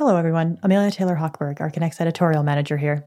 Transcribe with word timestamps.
Hello, 0.00 0.16
everyone. 0.16 0.58
Amelia 0.62 0.90
Taylor 0.90 1.16
Hochberg, 1.16 1.58
Archinect's 1.58 2.00
editorial 2.00 2.42
manager 2.42 2.78
here. 2.78 3.04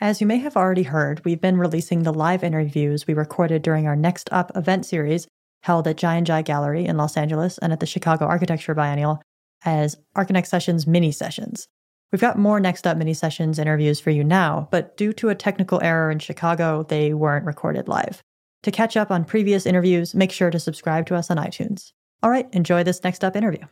As 0.00 0.22
you 0.22 0.26
may 0.26 0.38
have 0.38 0.56
already 0.56 0.84
heard, 0.84 1.22
we've 1.26 1.42
been 1.42 1.58
releasing 1.58 2.04
the 2.04 2.14
live 2.14 2.42
interviews 2.42 3.06
we 3.06 3.12
recorded 3.12 3.60
during 3.60 3.86
our 3.86 3.96
Next 3.96 4.30
Up 4.32 4.50
event 4.56 4.86
series 4.86 5.28
held 5.64 5.86
at 5.86 5.98
Jai 5.98 6.16
and 6.16 6.26
Jai 6.26 6.40
Gallery 6.40 6.86
in 6.86 6.96
Los 6.96 7.18
Angeles 7.18 7.58
and 7.58 7.70
at 7.70 7.80
the 7.80 7.86
Chicago 7.86 8.24
Architecture 8.24 8.74
Biennial 8.74 9.20
as 9.66 9.98
Archinect 10.16 10.46
Sessions 10.46 10.86
mini 10.86 11.12
sessions. 11.12 11.68
We've 12.10 12.18
got 12.22 12.38
more 12.38 12.60
Next 12.60 12.86
Up 12.86 12.96
mini 12.96 13.12
sessions 13.12 13.58
interviews 13.58 14.00
for 14.00 14.08
you 14.08 14.24
now, 14.24 14.68
but 14.70 14.96
due 14.96 15.12
to 15.12 15.28
a 15.28 15.34
technical 15.34 15.82
error 15.82 16.10
in 16.10 16.18
Chicago, 16.18 16.86
they 16.88 17.12
weren't 17.12 17.44
recorded 17.44 17.88
live. 17.88 18.22
To 18.62 18.70
catch 18.70 18.96
up 18.96 19.10
on 19.10 19.26
previous 19.26 19.66
interviews, 19.66 20.14
make 20.14 20.32
sure 20.32 20.50
to 20.50 20.58
subscribe 20.58 21.04
to 21.08 21.14
us 21.14 21.30
on 21.30 21.36
iTunes. 21.36 21.92
All 22.22 22.30
right, 22.30 22.48
enjoy 22.54 22.84
this 22.84 23.04
Next 23.04 23.22
Up 23.22 23.36
interview 23.36 23.66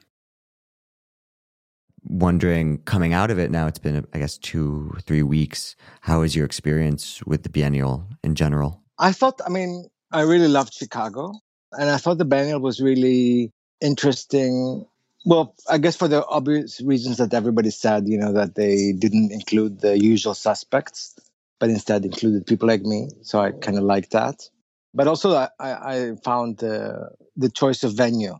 wondering 2.05 2.79
coming 2.79 3.13
out 3.13 3.31
of 3.31 3.39
it 3.39 3.51
now 3.51 3.67
it's 3.67 3.79
been 3.79 4.07
i 4.13 4.19
guess 4.19 4.39
two 4.39 4.95
three 5.03 5.23
weeks. 5.23 5.77
How 6.03 6.23
is 6.23 6.35
your 6.35 6.45
experience 6.45 7.23
with 7.25 7.43
the 7.43 7.49
biennial 7.49 8.07
in 8.23 8.35
general? 8.35 8.81
I 8.99 9.13
thought 9.13 9.41
i 9.47 9.49
mean 9.49 9.89
i 10.13 10.23
really 10.23 10.49
loved 10.49 10.75
chicago 10.75 11.33
and 11.73 11.91
i 11.91 11.97
thought 11.97 12.19
the 12.19 12.25
biennial 12.25 12.61
was 12.61 12.81
really 12.81 13.53
interesting. 13.81 14.87
Well 15.27 15.55
i 15.69 15.79
guess 15.79 15.97
for 15.97 16.09
the 16.09 16.27
obvious 16.27 16.81
reasons 16.81 17.19
that 17.19 17.35
everybody 17.35 17.71
said 17.71 18.09
you 18.09 18.19
know 18.19 18.33
that 18.33 18.55
they 18.55 18.93
didn't 18.93 19.33
include 19.33 19.81
the 19.81 19.99
usual 19.99 20.35
suspects 20.35 21.15
but 21.59 21.69
instead 21.69 22.05
included 22.05 22.47
people 22.47 22.69
like 22.69 22.83
me 22.83 23.09
so 23.23 23.41
i 23.41 23.53
kind 23.53 23.77
of 23.77 23.85
liked 23.85 24.13
that. 24.13 24.49
But 24.95 25.07
also 25.07 25.35
i, 25.37 25.49
I 25.61 26.13
found 26.25 26.59
the, 26.59 27.11
the 27.37 27.51
choice 27.51 27.85
of 27.85 27.93
venue 27.93 28.37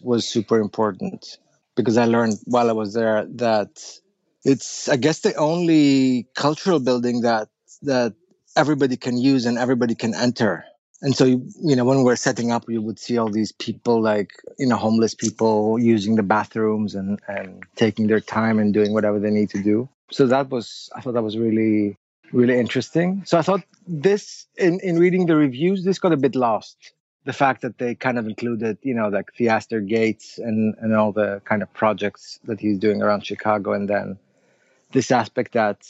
was 0.00 0.26
super 0.26 0.58
important 0.60 1.38
because 1.76 1.96
I 1.96 2.04
learned 2.04 2.38
while 2.44 2.68
I 2.68 2.72
was 2.72 2.94
there 2.94 3.26
that 3.36 4.00
it's 4.44 4.88
I 4.88 4.96
guess 4.96 5.20
the 5.20 5.34
only 5.34 6.26
cultural 6.34 6.80
building 6.80 7.22
that 7.22 7.48
that 7.82 8.14
everybody 8.56 8.96
can 8.96 9.16
use 9.16 9.46
and 9.46 9.58
everybody 9.58 9.94
can 9.94 10.14
enter. 10.14 10.64
And 11.02 11.16
so 11.16 11.24
you 11.24 11.76
know 11.76 11.84
when 11.84 12.02
we're 12.02 12.16
setting 12.16 12.50
up, 12.50 12.64
you 12.68 12.82
would 12.82 12.98
see 12.98 13.16
all 13.16 13.30
these 13.30 13.52
people 13.52 14.02
like 14.02 14.32
you 14.58 14.66
know 14.66 14.76
homeless 14.76 15.14
people 15.14 15.78
using 15.78 16.16
the 16.16 16.22
bathrooms 16.22 16.94
and 16.94 17.20
and 17.28 17.62
taking 17.76 18.06
their 18.06 18.20
time 18.20 18.58
and 18.58 18.74
doing 18.74 18.92
whatever 18.92 19.18
they 19.18 19.30
need 19.30 19.50
to 19.50 19.62
do. 19.62 19.88
So 20.10 20.26
that 20.26 20.50
was 20.50 20.90
I 20.94 21.00
thought 21.00 21.14
that 21.14 21.22
was 21.22 21.38
really 21.38 21.96
really 22.32 22.58
interesting. 22.58 23.22
So 23.24 23.38
I 23.38 23.42
thought 23.42 23.62
this 23.86 24.46
in 24.56 24.80
in 24.80 24.98
reading 24.98 25.26
the 25.26 25.36
reviews, 25.36 25.84
this 25.84 25.98
got 25.98 26.12
a 26.12 26.18
bit 26.18 26.34
lost 26.34 26.92
the 27.24 27.32
fact 27.32 27.62
that 27.62 27.78
they 27.78 27.94
kind 27.94 28.18
of 28.18 28.26
included, 28.26 28.78
you 28.82 28.94
know, 28.94 29.08
like 29.08 29.32
Theaster 29.36 29.80
Gates 29.80 30.38
and, 30.38 30.74
and 30.80 30.94
all 30.94 31.12
the 31.12 31.42
kind 31.44 31.62
of 31.62 31.72
projects 31.74 32.38
that 32.44 32.60
he's 32.60 32.78
doing 32.78 33.02
around 33.02 33.26
Chicago. 33.26 33.72
And 33.72 33.88
then 33.88 34.18
this 34.92 35.10
aspect 35.10 35.52
that 35.52 35.86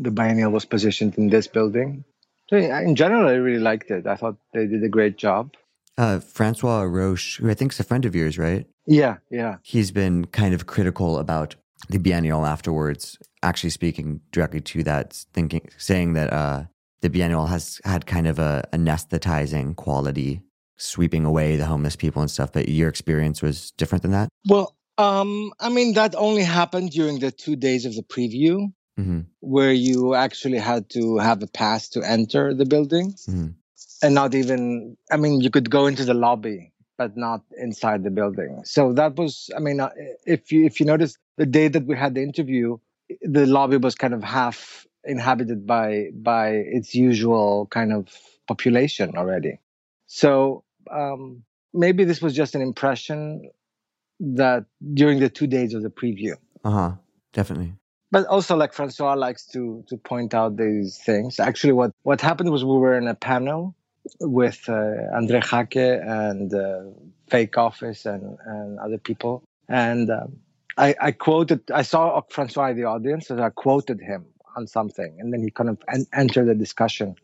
the 0.00 0.10
biennial 0.10 0.50
was 0.50 0.64
positioned 0.64 1.16
in 1.16 1.28
this 1.28 1.46
building. 1.46 2.04
So 2.48 2.56
in 2.56 2.96
general, 2.96 3.28
I 3.28 3.34
really 3.34 3.60
liked 3.62 3.90
it. 3.90 4.06
I 4.06 4.16
thought 4.16 4.36
they 4.52 4.66
did 4.66 4.82
a 4.82 4.88
great 4.88 5.16
job. 5.16 5.54
Uh, 5.96 6.18
Francois 6.18 6.82
Roche, 6.82 7.38
who 7.38 7.48
I 7.48 7.54
think 7.54 7.72
is 7.72 7.80
a 7.80 7.84
friend 7.84 8.04
of 8.04 8.16
yours, 8.16 8.36
right? 8.36 8.66
Yeah, 8.86 9.18
yeah. 9.30 9.58
He's 9.62 9.92
been 9.92 10.26
kind 10.26 10.52
of 10.52 10.66
critical 10.66 11.18
about 11.18 11.54
the 11.88 11.98
biennial 11.98 12.44
afterwards, 12.44 13.16
actually 13.42 13.70
speaking 13.70 14.20
directly 14.32 14.60
to 14.60 14.82
that, 14.82 15.12
thinking, 15.32 15.68
saying 15.78 16.14
that 16.14 16.32
uh, 16.32 16.64
the 17.00 17.10
biennial 17.10 17.46
has 17.46 17.80
had 17.84 18.06
kind 18.06 18.26
of 18.26 18.40
a 18.40 18.68
anesthetizing 18.72 19.76
quality 19.76 20.42
sweeping 20.76 21.24
away 21.24 21.56
the 21.56 21.66
homeless 21.66 21.96
people 21.96 22.22
and 22.22 22.30
stuff, 22.30 22.52
but 22.52 22.68
your 22.68 22.88
experience 22.88 23.42
was 23.42 23.70
different 23.72 24.02
than 24.02 24.12
that? 24.12 24.28
Well, 24.48 24.74
um, 24.98 25.52
I 25.60 25.68
mean, 25.68 25.94
that 25.94 26.14
only 26.14 26.42
happened 26.42 26.90
during 26.90 27.18
the 27.18 27.30
two 27.30 27.56
days 27.56 27.84
of 27.84 27.94
the 27.94 28.02
preview, 28.02 28.72
mm-hmm. 28.98 29.20
where 29.40 29.72
you 29.72 30.14
actually 30.14 30.58
had 30.58 30.90
to 30.90 31.18
have 31.18 31.42
a 31.42 31.46
pass 31.46 31.88
to 31.90 32.02
enter 32.02 32.54
the 32.54 32.66
building. 32.66 33.12
Mm-hmm. 33.12 33.48
And 34.02 34.14
not 34.14 34.34
even, 34.34 34.96
I 35.10 35.16
mean, 35.16 35.40
you 35.40 35.50
could 35.50 35.70
go 35.70 35.86
into 35.86 36.04
the 36.04 36.14
lobby, 36.14 36.72
but 36.98 37.16
not 37.16 37.42
inside 37.56 38.04
the 38.04 38.10
building. 38.10 38.62
So 38.64 38.92
that 38.92 39.16
was, 39.16 39.50
I 39.56 39.60
mean, 39.60 39.80
uh, 39.80 39.90
if 40.26 40.52
you 40.52 40.66
if 40.66 40.78
you 40.78 40.86
notice, 40.86 41.16
the 41.36 41.46
day 41.46 41.68
that 41.68 41.86
we 41.86 41.96
had 41.96 42.14
the 42.14 42.22
interview, 42.22 42.76
the 43.22 43.46
lobby 43.46 43.78
was 43.78 43.94
kind 43.94 44.14
of 44.14 44.22
half 44.22 44.86
inhabited 45.04 45.66
by 45.66 46.08
by 46.14 46.50
its 46.50 46.94
usual 46.94 47.66
kind 47.70 47.92
of 47.92 48.08
population 48.46 49.16
already. 49.16 49.58
So 50.06 50.63
um, 50.90 51.42
maybe 51.72 52.04
this 52.04 52.20
was 52.22 52.34
just 52.34 52.54
an 52.54 52.62
impression 52.62 53.50
that 54.20 54.64
during 54.94 55.20
the 55.20 55.28
two 55.28 55.46
days 55.46 55.74
of 55.74 55.82
the 55.82 55.90
preview. 55.90 56.34
Uh 56.64 56.70
huh. 56.70 56.92
Definitely. 57.32 57.74
But 58.10 58.26
also, 58.26 58.56
like 58.56 58.72
Francois 58.72 59.14
likes 59.14 59.44
to 59.46 59.84
to 59.88 59.96
point 59.96 60.34
out 60.34 60.56
these 60.56 60.98
things. 60.98 61.40
Actually, 61.40 61.72
what 61.72 61.90
what 62.04 62.20
happened 62.20 62.50
was 62.50 62.64
we 62.64 62.76
were 62.76 62.96
in 62.96 63.08
a 63.08 63.14
panel 63.14 63.74
with 64.20 64.68
uh, 64.68 64.72
Andrés 65.18 65.42
Jaque 65.42 66.00
and 66.06 66.54
uh, 66.54 66.82
Fake 67.28 67.58
Office 67.58 68.06
and 68.06 68.38
and 68.46 68.78
other 68.78 68.98
people, 68.98 69.42
and 69.68 70.10
um, 70.10 70.36
I, 70.78 70.94
I 71.00 71.10
quoted. 71.10 71.68
I 71.72 71.82
saw 71.82 72.20
Francois 72.30 72.68
in 72.68 72.76
the 72.76 72.84
audience, 72.84 73.30
and 73.30 73.40
I 73.40 73.50
quoted 73.50 74.00
him 74.00 74.26
on 74.56 74.68
something, 74.68 75.16
and 75.18 75.32
then 75.32 75.42
he 75.42 75.50
kind 75.50 75.70
of 75.70 75.78
en- 75.88 76.06
entered 76.12 76.46
the 76.46 76.54
discussion 76.54 77.16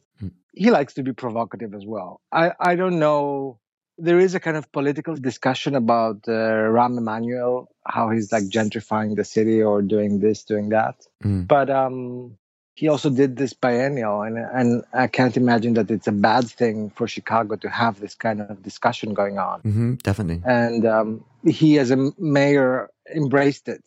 he 0.52 0.70
likes 0.70 0.94
to 0.94 1.02
be 1.02 1.12
provocative 1.12 1.74
as 1.74 1.84
well. 1.86 2.20
I, 2.32 2.52
I 2.58 2.76
don't 2.76 2.98
know. 2.98 3.58
There 3.98 4.18
is 4.18 4.34
a 4.34 4.40
kind 4.40 4.56
of 4.56 4.72
political 4.72 5.14
discussion 5.14 5.74
about 5.74 6.26
uh, 6.26 6.32
Rahm 6.32 6.96
Emanuel, 6.96 7.68
how 7.86 8.10
he's 8.10 8.32
like 8.32 8.44
gentrifying 8.44 9.16
the 9.16 9.24
city 9.24 9.62
or 9.62 9.82
doing 9.82 10.20
this, 10.20 10.44
doing 10.44 10.70
that. 10.70 11.06
Mm. 11.22 11.46
But 11.46 11.68
um, 11.68 12.38
he 12.74 12.88
also 12.88 13.10
did 13.10 13.36
this 13.36 13.52
biennial, 13.52 14.22
and 14.22 14.38
and 14.38 14.84
I 14.94 15.06
can't 15.06 15.36
imagine 15.36 15.74
that 15.74 15.90
it's 15.90 16.06
a 16.06 16.12
bad 16.12 16.48
thing 16.48 16.90
for 16.90 17.06
Chicago 17.06 17.56
to 17.56 17.68
have 17.68 18.00
this 18.00 18.14
kind 18.14 18.40
of 18.40 18.62
discussion 18.62 19.12
going 19.12 19.38
on. 19.38 19.60
Mm-hmm, 19.60 19.94
definitely. 19.96 20.42
And 20.46 20.86
um, 20.86 21.24
he, 21.44 21.78
as 21.78 21.90
a 21.90 22.10
mayor, 22.18 22.88
embraced 23.14 23.68
it. 23.68 23.84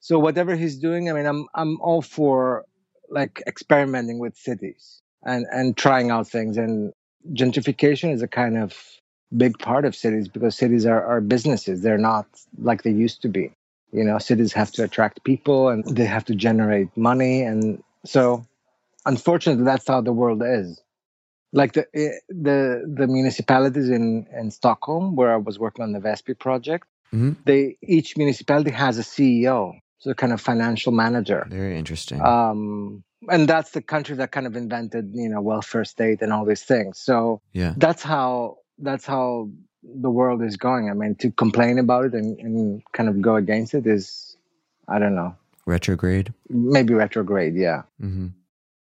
So 0.00 0.18
whatever 0.18 0.56
he's 0.56 0.78
doing, 0.78 1.08
I 1.08 1.12
mean, 1.12 1.26
I'm 1.26 1.46
I'm 1.54 1.80
all 1.80 2.02
for 2.02 2.64
like 3.08 3.40
experimenting 3.46 4.18
with 4.18 4.36
cities 4.36 5.00
and 5.24 5.46
and 5.50 5.76
trying 5.76 6.10
out 6.10 6.28
things. 6.28 6.56
And 6.56 6.92
gentrification 7.32 8.12
is 8.12 8.22
a 8.22 8.28
kind 8.28 8.58
of 8.58 8.76
big 9.36 9.58
part 9.58 9.84
of 9.84 9.94
cities 9.94 10.28
because 10.28 10.56
cities 10.56 10.86
are, 10.86 11.04
are 11.04 11.20
businesses. 11.20 11.82
They're 11.82 11.98
not 11.98 12.26
like 12.58 12.82
they 12.82 12.90
used 12.90 13.22
to 13.22 13.28
be. 13.28 13.52
You 13.92 14.04
know 14.04 14.18
cities 14.18 14.52
have 14.52 14.70
to 14.72 14.84
attract 14.84 15.24
people 15.24 15.68
and 15.68 15.84
they 15.84 16.04
have 16.04 16.24
to 16.26 16.34
generate 16.34 16.94
money. 16.96 17.42
And 17.42 17.82
so 18.04 18.46
unfortunately 19.06 19.64
that's 19.64 19.88
how 19.88 20.00
the 20.00 20.12
world 20.12 20.42
is. 20.44 20.80
Like 21.52 21.72
the 21.72 21.86
eh, 21.94 22.18
the 22.28 22.84
the 22.86 23.06
municipalities 23.06 23.88
in 23.88 24.26
in 24.38 24.50
stockholm 24.50 25.16
where 25.16 25.32
i 25.32 25.36
was 25.36 25.58
working 25.58 25.82
on 25.82 25.92
the 25.92 25.98
vespi 25.98 26.38
project 26.38 26.86
mm-hmm. 27.10 27.32
they 27.46 27.78
each 27.82 28.18
municipality 28.18 28.70
has 28.70 28.98
a 28.98 29.02
ceo 29.02 29.72
so 29.98 30.14
kind 30.14 30.32
of 30.32 30.40
financial 30.40 30.92
manager. 30.92 31.46
Very 31.50 31.76
interesting. 31.76 32.20
Um 32.24 33.04
and 33.30 33.48
that's 33.48 33.70
the 33.70 33.82
country 33.82 34.16
that 34.16 34.32
kind 34.32 34.46
of 34.46 34.56
invented 34.56 35.10
you 35.14 35.28
know 35.28 35.40
welfare 35.40 35.84
state 35.84 36.22
and 36.22 36.32
all 36.32 36.44
these 36.44 36.62
things. 36.62 36.98
So 36.98 37.40
yeah. 37.52 37.74
that's 37.76 38.02
how 38.02 38.58
that's 38.78 39.06
how 39.06 39.50
the 39.82 40.10
world 40.10 40.42
is 40.42 40.56
going. 40.56 40.90
I 40.90 40.94
mean 40.94 41.14
to 41.16 41.30
complain 41.30 41.78
about 41.78 42.06
it 42.06 42.14
and, 42.14 42.38
and 42.38 42.82
kind 42.92 43.08
of 43.08 43.20
go 43.20 43.36
against 43.36 43.74
it 43.74 43.86
is 43.86 44.36
i 44.88 44.98
don't 44.98 45.14
know. 45.14 45.34
Retrograde? 45.66 46.32
Maybe 46.48 46.94
retrograde 46.94 47.54
yeah. 47.54 47.82
Mm-hmm. 48.00 48.28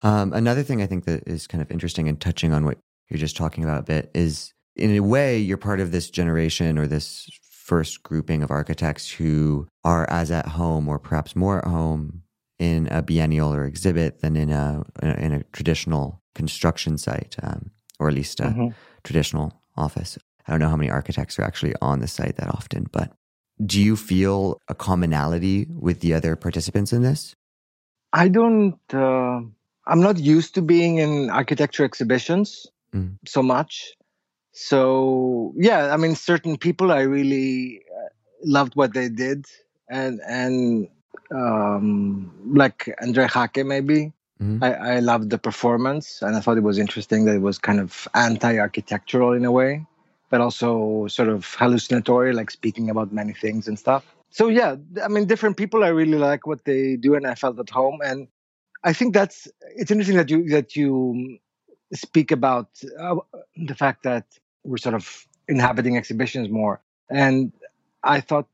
um, 0.07 0.33
another 0.33 0.63
thing 0.63 0.81
i 0.81 0.87
think 0.87 1.05
that 1.05 1.27
is 1.27 1.47
kind 1.47 1.61
of 1.61 1.71
interesting 1.71 2.07
and 2.07 2.19
touching 2.19 2.53
on 2.53 2.65
what 2.65 2.77
you're 3.09 3.19
just 3.19 3.37
talking 3.37 3.63
about 3.63 3.79
a 3.79 3.83
bit 3.83 4.09
is 4.13 4.53
in 4.75 4.91
a 4.91 5.01
way 5.01 5.37
you're 5.37 5.57
part 5.57 5.79
of 5.79 5.91
this 5.91 6.09
generation 6.09 6.77
or 6.77 6.87
this 6.87 7.29
first 7.41 8.03
grouping 8.03 8.41
of 8.41 8.51
architects 8.51 9.09
who 9.11 9.67
are 9.83 10.09
as 10.09 10.31
at 10.31 10.47
home 10.47 10.87
or 10.87 10.97
perhaps 10.97 11.35
more 11.35 11.59
at 11.59 11.65
home 11.65 12.23
in 12.61 12.87
a 12.91 13.01
biennial 13.01 13.51
or 13.51 13.65
exhibit 13.65 14.19
than 14.21 14.35
in 14.35 14.51
a 14.51 14.83
in 15.01 15.33
a 15.33 15.43
traditional 15.51 16.21
construction 16.35 16.95
site, 16.95 17.35
um, 17.41 17.71
or 17.99 18.07
at 18.07 18.13
least 18.13 18.39
a 18.39 18.43
mm-hmm. 18.43 18.67
traditional 19.03 19.51
office. 19.75 20.19
I 20.47 20.51
don't 20.51 20.59
know 20.59 20.69
how 20.69 20.75
many 20.75 20.91
architects 20.91 21.39
are 21.39 21.43
actually 21.43 21.73
on 21.81 22.01
the 22.01 22.07
site 22.07 22.35
that 22.37 22.49
often, 22.49 22.85
but 22.91 23.11
do 23.65 23.81
you 23.81 23.95
feel 23.95 24.59
a 24.67 24.75
commonality 24.75 25.67
with 25.69 26.01
the 26.01 26.13
other 26.13 26.35
participants 26.35 26.93
in 26.93 27.01
this? 27.01 27.35
I 28.13 28.27
don't. 28.27 28.79
Uh, 28.93 29.41
I'm 29.87 30.01
not 30.01 30.19
used 30.19 30.53
to 30.55 30.61
being 30.61 30.99
in 30.99 31.31
architecture 31.31 31.83
exhibitions 31.83 32.67
mm. 32.93 33.17
so 33.25 33.41
much. 33.41 33.93
So 34.51 35.53
yeah, 35.57 35.91
I 35.91 35.97
mean, 35.97 36.13
certain 36.13 36.57
people 36.57 36.91
I 36.91 37.01
really 37.01 37.81
uh, 37.89 38.09
loved 38.45 38.75
what 38.75 38.93
they 38.93 39.09
did, 39.09 39.47
and 39.89 40.21
and 40.27 40.89
um, 41.33 42.31
like 42.45 42.93
Andrés 43.01 43.29
Jaque, 43.29 43.65
maybe. 43.65 44.13
Mm-hmm. 44.41 44.63
I, 44.63 44.73
I 44.95 44.99
loved 44.99 45.29
the 45.29 45.37
performance 45.37 46.21
and 46.23 46.35
I 46.35 46.39
thought 46.39 46.57
it 46.57 46.63
was 46.63 46.79
interesting 46.79 47.25
that 47.25 47.35
it 47.35 47.41
was 47.41 47.59
kind 47.59 47.79
of 47.79 48.07
anti 48.15 48.57
architectural 48.57 49.33
in 49.33 49.45
a 49.45 49.51
way, 49.51 49.85
but 50.29 50.41
also 50.41 51.07
sort 51.07 51.29
of 51.29 51.53
hallucinatory, 51.55 52.33
like 52.33 52.49
speaking 52.49 52.89
about 52.89 53.13
many 53.13 53.33
things 53.33 53.67
and 53.67 53.77
stuff. 53.77 54.03
so 54.31 54.47
yeah, 54.47 54.77
I 55.03 55.09
mean, 55.09 55.25
different 55.25 55.57
people. 55.57 55.83
I 55.83 55.89
really 55.89 56.17
like 56.17 56.47
what 56.47 56.65
they 56.65 56.95
do, 56.95 57.15
and 57.15 57.27
I 57.27 57.35
felt 57.35 57.59
at 57.59 57.69
home. 57.69 57.99
And 58.03 58.27
I 58.83 58.93
think 58.93 59.13
that's 59.13 59.47
it's 59.75 59.91
interesting 59.91 60.17
that 60.17 60.29
you 60.31 60.49
that 60.49 60.75
you 60.75 61.37
speak 61.93 62.31
about 62.31 62.69
uh, 62.97 63.17
the 63.57 63.75
fact 63.75 64.03
that 64.03 64.25
we're 64.63 64.77
sort 64.77 64.95
of 64.95 65.27
inhabiting 65.47 65.97
exhibitions 65.97 66.49
more. 66.49 66.81
And 67.09 67.51
I 68.03 68.21
thought, 68.21 68.47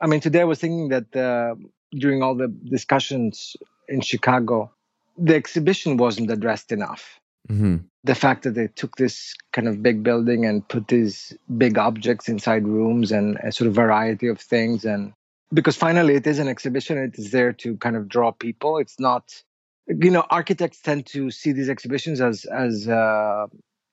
I 0.00 0.06
mean, 0.06 0.20
today 0.20 0.40
I 0.40 0.44
was 0.44 0.58
thinking 0.58 0.88
that 0.88 1.14
uh, 1.14 1.54
during 1.92 2.22
all 2.22 2.34
the 2.34 2.48
discussions 2.48 3.56
in 3.88 4.00
Chicago, 4.00 4.70
the 5.18 5.34
exhibition 5.34 5.96
wasn't 5.96 6.30
addressed 6.30 6.72
enough. 6.72 7.20
Mm-hmm. 7.48 7.78
The 8.04 8.14
fact 8.14 8.44
that 8.44 8.54
they 8.54 8.68
took 8.68 8.96
this 8.96 9.34
kind 9.52 9.68
of 9.68 9.82
big 9.82 10.02
building 10.02 10.46
and 10.46 10.66
put 10.66 10.88
these 10.88 11.36
big 11.58 11.78
objects 11.78 12.28
inside 12.28 12.66
rooms 12.66 13.12
and 13.12 13.36
a 13.42 13.52
sort 13.52 13.68
of 13.68 13.74
variety 13.74 14.28
of 14.28 14.40
things. 14.40 14.84
And 14.84 15.12
because 15.52 15.76
finally 15.76 16.14
it 16.14 16.26
is 16.26 16.38
an 16.38 16.48
exhibition, 16.48 16.96
it 16.98 17.18
is 17.18 17.30
there 17.30 17.52
to 17.54 17.76
kind 17.76 17.96
of 17.96 18.08
draw 18.08 18.30
people. 18.30 18.78
It's 18.78 19.00
not, 19.00 19.42
you 19.88 20.10
know, 20.10 20.24
architects 20.30 20.80
tend 20.80 21.06
to 21.06 21.30
see 21.30 21.52
these 21.52 21.68
exhibitions 21.68 22.20
as, 22.20 22.44
as, 22.44 22.88
uh, 22.88 23.46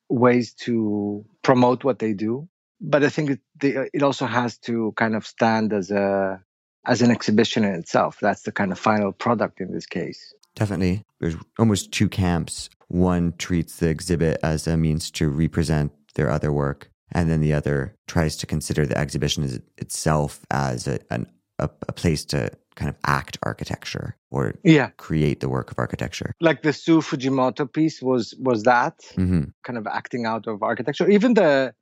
ways 0.10 0.54
to 0.54 1.26
promote 1.42 1.84
what 1.84 2.00
they 2.00 2.14
do 2.14 2.48
but 2.80 3.04
i 3.04 3.10
think 3.10 3.30
it, 3.32 3.90
it 3.94 4.04
also 4.04 4.26
has 4.26 4.58
to 4.58 4.94
kind 4.96 5.16
of 5.16 5.26
stand 5.26 5.74
as 5.74 5.92
a 5.92 6.42
as 6.88 7.02
an 7.02 7.12
exhibition 7.12 7.64
in 7.64 7.76
itself. 7.76 8.18
That's 8.22 8.44
the 8.44 8.52
kind 8.52 8.72
of 8.72 8.80
final 8.80 9.12
product 9.12 9.62
in 9.62 9.72
this 9.72 9.86
case. 9.86 10.34
Definitely. 10.56 11.04
There's 11.20 11.36
almost 11.60 11.92
two 11.92 12.10
camps. 12.10 12.70
One 12.88 13.34
treats 13.38 13.78
the 13.78 13.90
exhibit 13.90 14.40
as 14.42 14.66
a 14.68 14.78
means 14.78 15.12
to 15.12 15.30
represent 15.30 15.92
their 16.16 16.30
other 16.30 16.52
work 16.52 16.90
and 17.12 17.30
then 17.30 17.42
the 17.42 17.54
other 17.54 17.96
tries 18.08 18.36
to 18.38 18.46
consider 18.46 18.86
the 18.86 18.98
exhibition 18.98 19.44
as 19.44 19.60
itself 19.78 20.46
as 20.52 20.88
a, 20.88 21.00
an, 21.10 21.28
a, 21.60 21.70
a 21.88 21.94
place 21.94 22.26
to 22.26 22.52
kind 22.76 22.90
of 22.90 22.96
act 23.06 23.38
architecture 23.44 24.16
or 24.30 24.54
yeah. 24.64 24.90
create 24.98 25.40
the 25.40 25.50
work 25.50 25.72
of 25.72 25.80
architecture. 25.80 26.34
Like 26.40 26.62
the 26.62 26.74
Sou 26.74 27.02
Fujimoto 27.02 27.72
piece 27.72 28.02
was 28.02 28.36
was 28.40 28.64
that 28.64 29.00
mm-hmm. 29.16 29.46
kind 29.64 29.78
of 29.78 29.88
acting 29.88 30.26
out 30.26 30.48
of 30.48 30.62
architecture. 30.62 31.10
Even 31.10 31.34
the 31.34 31.74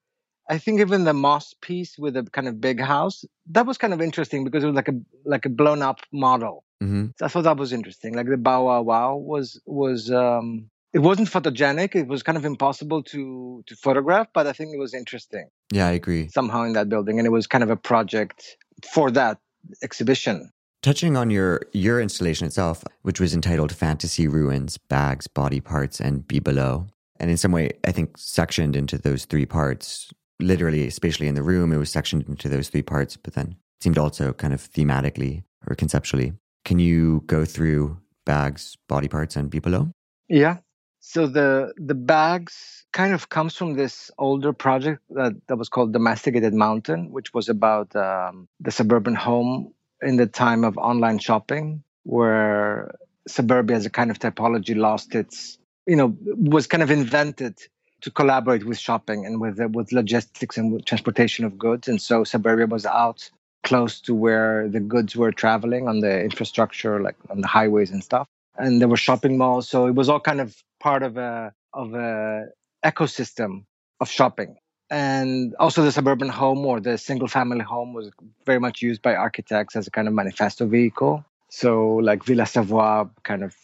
I 0.49 0.57
think 0.57 0.79
even 0.79 1.03
the 1.05 1.13
MOS 1.13 1.55
piece 1.61 1.97
with 1.97 2.15
a 2.15 2.23
kind 2.23 2.47
of 2.47 2.61
big 2.61 2.79
house 2.79 3.25
that 3.51 3.65
was 3.65 3.77
kind 3.77 3.93
of 3.93 4.01
interesting 4.01 4.43
because 4.43 4.63
it 4.63 4.67
was 4.67 4.75
like 4.75 4.87
a 4.87 4.99
like 5.25 5.45
a 5.45 5.49
blown 5.49 5.81
up 5.81 6.01
model. 6.11 6.63
Mm-hmm. 6.83 7.07
So 7.17 7.25
I 7.25 7.29
thought 7.29 7.43
that 7.43 7.57
was 7.57 7.73
interesting. 7.73 8.13
Like 8.13 8.27
the 8.27 8.37
Bow 8.37 8.65
Wow 8.65 8.81
Wow 8.81 9.15
was 9.15 9.59
was 9.65 10.11
um, 10.11 10.69
it 10.93 10.99
wasn't 10.99 11.29
photogenic. 11.29 11.95
It 11.95 12.07
was 12.07 12.23
kind 12.23 12.37
of 12.37 12.45
impossible 12.45 13.03
to 13.03 13.63
to 13.67 13.75
photograph, 13.75 14.27
but 14.33 14.47
I 14.47 14.53
think 14.53 14.73
it 14.73 14.79
was 14.79 14.93
interesting. 14.93 15.49
Yeah, 15.71 15.87
I 15.87 15.91
agree. 15.91 16.29
Somehow 16.29 16.63
in 16.63 16.73
that 16.73 16.89
building, 16.89 17.19
and 17.19 17.25
it 17.25 17.31
was 17.31 17.47
kind 17.47 17.63
of 17.63 17.69
a 17.69 17.77
project 17.77 18.57
for 18.93 19.09
that 19.11 19.39
exhibition. 19.81 20.51
Touching 20.81 21.17
on 21.17 21.31
your 21.31 21.61
your 21.73 21.99
installation 21.99 22.45
itself, 22.45 22.83
which 23.01 23.19
was 23.19 23.33
entitled 23.33 23.73
Fantasy 23.73 24.27
Ruins, 24.27 24.77
Bags, 24.77 25.27
Body 25.27 25.59
Parts, 25.59 25.99
and 25.99 26.27
Bibelot. 26.27 26.87
And 27.19 27.31
in 27.31 27.37
some 27.37 27.53
way, 27.53 27.71
I 27.85 27.91
think 27.91 28.17
sectioned 28.17 28.75
into 28.75 28.97
those 28.97 29.25
three 29.25 29.45
parts, 29.45 30.11
literally, 30.39 30.87
especially 30.87 31.27
in 31.27 31.35
the 31.35 31.43
room, 31.43 31.71
it 31.71 31.77
was 31.77 31.89
sectioned 31.89 32.27
into 32.27 32.49
those 32.49 32.69
three 32.69 32.81
parts, 32.81 33.17
but 33.17 33.33
then 33.33 33.55
seemed 33.81 33.97
also 33.97 34.33
kind 34.33 34.53
of 34.53 34.61
thematically 34.61 35.43
or 35.67 35.75
conceptually. 35.75 36.33
Can 36.63 36.79
you 36.79 37.23
go 37.27 37.45
through 37.45 37.97
bags, 38.25 38.77
body 38.87 39.07
parts, 39.07 39.35
and 39.35 39.51
bibelot? 39.51 39.91
Yeah. 40.27 40.57
So 40.99 41.27
the 41.27 41.73
the 41.77 41.93
bags 41.93 42.85
kind 42.91 43.13
of 43.13 43.29
comes 43.29 43.55
from 43.55 43.75
this 43.75 44.09
older 44.17 44.53
project 44.53 45.01
that, 45.11 45.33
that 45.47 45.57
was 45.57 45.69
called 45.69 45.93
Domesticated 45.93 46.53
Mountain, 46.53 47.11
which 47.11 47.33
was 47.33 47.49
about 47.49 47.95
um, 47.95 48.47
the 48.59 48.71
suburban 48.71 49.13
home 49.13 49.73
in 50.01 50.15
the 50.15 50.25
time 50.25 50.63
of 50.63 50.77
online 50.77 51.19
shopping, 51.19 51.83
where 52.03 52.95
suburbia 53.27 53.75
as 53.75 53.85
a 53.85 53.89
kind 53.89 54.09
of 54.09 54.17
typology 54.17 54.75
lost 54.75 55.13
its, 55.13 55.59
you 55.85 55.95
know, 55.95 56.15
was 56.21 56.67
kind 56.67 56.81
of 56.81 56.89
invented 56.89 57.59
to 58.05 58.11
collaborate 58.11 58.65
with 58.65 58.77
shopping 58.77 59.25
and 59.25 59.41
with 59.41 59.59
uh, 59.59 59.67
with 59.69 59.91
logistics 59.91 60.57
and 60.59 60.71
with 60.71 60.85
transportation 60.85 61.43
of 61.43 61.57
goods. 61.57 61.87
And 61.87 61.99
so 61.99 62.23
suburbia 62.23 62.67
was 62.67 62.85
out 62.85 63.27
close 63.63 63.99
to 64.01 64.13
where 64.13 64.69
the 64.69 64.79
goods 64.79 65.15
were 65.15 65.31
traveling 65.31 65.87
on 65.87 66.01
the 66.01 66.21
infrastructure, 66.21 67.01
like 67.01 67.15
on 67.31 67.41
the 67.41 67.47
highways 67.47 67.89
and 67.89 68.03
stuff. 68.03 68.27
And 68.57 68.79
there 68.79 68.87
were 68.87 69.05
shopping 69.07 69.39
malls, 69.39 69.67
so 69.67 69.87
it 69.87 69.95
was 69.95 70.07
all 70.07 70.19
kind 70.19 70.39
of 70.39 70.55
part 70.79 71.01
of 71.01 71.17
a 71.17 71.51
of 71.73 71.95
a 71.95 72.45
ecosystem 72.85 73.65
of 73.99 74.07
shopping 74.07 74.55
and 74.91 75.55
also 75.55 75.81
the 75.81 75.91
suburban 75.91 76.29
home 76.29 76.63
or 76.63 76.79
the 76.79 76.95
single 76.95 77.27
family 77.27 77.61
home 77.63 77.91
was 77.91 78.11
very 78.45 78.59
much 78.59 78.83
used 78.83 79.01
by 79.01 79.15
architects 79.15 79.75
as 79.75 79.87
a 79.87 79.89
kind 79.89 80.07
of 80.07 80.13
manifesto 80.13 80.67
vehicle 80.67 81.25
so 81.49 81.95
like 81.95 82.23
villa 82.23 82.43
savoye 82.43 83.09
kind 83.23 83.43
of 83.43 83.55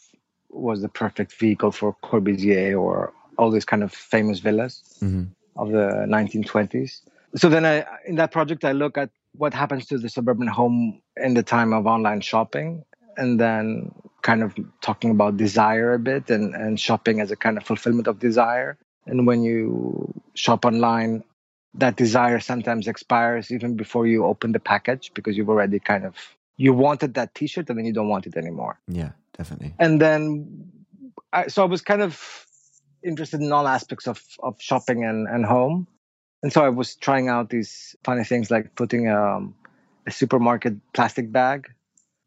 was 0.50 0.82
the 0.82 0.90
perfect 0.90 1.32
vehicle 1.34 1.72
for 1.72 1.96
corbusier 2.04 2.80
or 2.80 3.14
all 3.42 3.52
these 3.52 3.66
kind 3.66 3.84
of 3.84 3.92
famous 3.94 4.40
villas 4.40 4.84
mm-hmm. 5.02 5.24
of 5.56 5.72
the 5.72 6.06
1920s 6.08 7.02
so 7.36 7.50
then 7.50 7.66
I, 7.66 7.86
in 8.06 8.16
that 8.16 8.32
project 8.32 8.64
i 8.64 8.72
look 8.72 8.98
at 8.98 9.10
what 9.34 9.54
happens 9.54 9.86
to 9.88 9.98
the 9.98 10.10
suburban 10.10 10.48
home 10.48 11.02
in 11.18 11.34
the 11.34 11.44
time 11.44 11.74
of 11.74 11.88
online 11.88 12.22
shopping 12.22 12.84
and 13.18 13.40
then 13.40 13.92
kind 14.22 14.44
of 14.44 14.56
talking 14.82 15.12
about 15.12 15.38
desire 15.38 15.94
a 15.94 16.00
bit 16.00 16.30
and, 16.30 16.56
and 16.56 16.80
shopping 16.80 17.20
as 17.20 17.32
a 17.32 17.36
kind 17.36 17.58
of 17.58 17.64
fulfillment 17.66 18.08
of 18.08 18.20
desire 18.20 18.78
and 19.06 19.26
when 19.26 19.44
you 19.44 20.14
shop 20.34 20.66
online, 20.66 21.24
that 21.74 21.96
desire 21.96 22.40
sometimes 22.40 22.88
expires 22.88 23.52
even 23.52 23.76
before 23.76 24.06
you 24.06 24.26
open 24.26 24.52
the 24.52 24.60
package 24.60 25.12
because 25.14 25.38
you've 25.38 25.50
already 25.50 25.80
kind 25.80 26.06
of 26.06 26.16
you 26.58 26.74
wanted 26.74 27.14
that 27.16 27.34
t-shirt 27.34 27.70
and 27.70 27.78
then 27.78 27.86
you 27.86 27.94
don't 27.94 28.10
want 28.10 28.28
it 28.28 28.36
anymore. 28.36 28.80
Yeah, 28.88 29.12
definitely. 29.38 29.74
And 29.80 30.00
then 30.00 30.72
I, 31.34 31.48
so 31.48 31.64
I 31.64 31.66
was 31.66 31.82
kind 31.82 32.02
of 32.02 32.46
interested 33.04 33.42
in 33.42 33.52
all 33.52 33.68
aspects 33.68 34.08
of 34.08 34.22
of 34.40 34.62
shopping 34.62 35.04
and 35.04 35.28
and 35.28 35.46
home. 35.46 35.88
And 36.44 36.52
so 36.52 36.64
I 36.64 36.70
was 36.70 36.96
trying 36.96 37.30
out 37.30 37.50
these 37.50 37.96
funny 38.04 38.24
things 38.24 38.50
like 38.50 38.76
putting 38.76 39.08
um, 39.08 39.54
a 40.08 40.12
supermarket 40.12 40.74
plastic 40.94 41.32
bag 41.32 41.68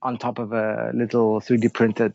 on 0.02 0.18
top 0.18 0.38
of 0.38 0.52
a 0.52 0.92
little 0.94 1.40
3D 1.40 1.72
printed 1.72 2.14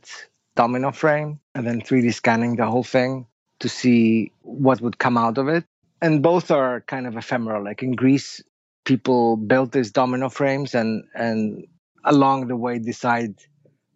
domino 0.55 0.91
frame 0.91 1.39
and 1.55 1.67
then 1.67 1.81
3D 1.81 2.13
scanning 2.13 2.55
the 2.55 2.65
whole 2.65 2.83
thing 2.83 3.25
to 3.59 3.67
see 3.67 4.31
what 4.41 4.79
would 4.79 4.97
come 4.97 5.17
out 5.17 5.37
of 5.37 5.47
it. 5.47 5.65
And 6.01 6.23
both 6.23 6.51
are 6.51 6.81
kind 6.81 7.07
of 7.07 7.17
ephemeral. 7.17 7.63
Like 7.63 7.83
in 7.83 7.91
Greece, 7.91 8.41
people 8.85 9.35
built 9.35 9.73
these 9.73 9.91
domino 9.91 10.29
frames 10.29 10.73
and, 10.73 11.03
and 11.13 11.67
along 12.05 12.47
the 12.47 12.55
way 12.55 12.79
decide 12.79 13.35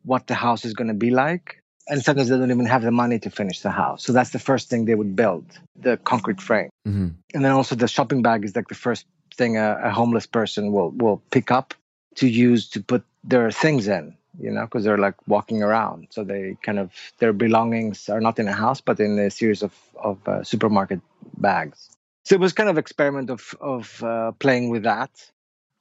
what 0.04 0.27
the 0.27 0.36
house 0.36 0.66
is 0.66 0.74
going 0.74 0.89
to 0.89 0.94
be 0.94 1.12
like. 1.12 1.63
And 1.87 2.04
sometimes 2.04 2.30
they 2.30 2.37
don't 2.37 2.52
even 2.52 2.66
have 2.66 2.81
the 2.81 2.92
money 2.92 3.19
to 3.19 3.30
finish 3.30 3.59
the 3.59 3.71
house. 3.71 4.06
So 4.06 4.13
that's 4.13 4.30
the 4.30 4.40
first 4.40 4.69
thing 4.69 4.85
they 4.85 4.95
would 4.95 5.16
build 5.16 5.45
the 5.75 5.97
concrete 5.97 6.40
frame. 6.40 6.69
Mm-hmm. 6.87 7.07
And 7.33 7.45
then 7.45 7.52
also 7.52 7.75
the 7.75 7.87
shopping 7.87 8.21
bag 8.21 8.45
is 8.45 8.56
like 8.56 8.69
the 8.69 8.75
first 8.75 9.06
thing 9.35 9.57
a, 9.57 9.80
a 9.83 9.92
homeless 9.92 10.25
person 10.25 10.71
will, 10.71 10.92
will 10.92 11.21
pick 11.30 11.52
up 11.52 11.73
to 12.16 12.28
use 12.28 12.69
to 12.69 12.81
put 12.81 13.04
their 13.23 13.52
things 13.52 13.87
in 13.87 14.16
you 14.40 14.52
know, 14.52 14.66
because 14.66 14.83
they're 14.83 14.97
like 14.97 15.16
walking 15.28 15.61
around. 15.61 16.07
So 16.09 16.23
they 16.23 16.57
kind 16.61 16.80
of 16.80 16.92
their 17.19 17.33
belongings 17.33 18.09
are 18.09 18.21
not 18.21 18.40
in 18.40 18.47
a 18.47 18.54
house, 18.54 18.81
but 18.81 18.99
in 18.99 19.18
a 19.19 19.30
series 19.30 19.63
of 19.63 19.73
of 19.95 20.28
uh, 20.28 20.44
supermarket 20.44 21.02
bags. 21.37 21.90
So 22.25 22.35
it 22.35 22.42
was 22.42 22.54
kind 22.54 22.69
of 22.69 22.78
experiment 22.78 23.30
of 23.30 23.56
of 23.61 24.04
uh, 24.04 24.31
playing 24.33 24.69
with 24.69 24.83
that, 24.83 25.11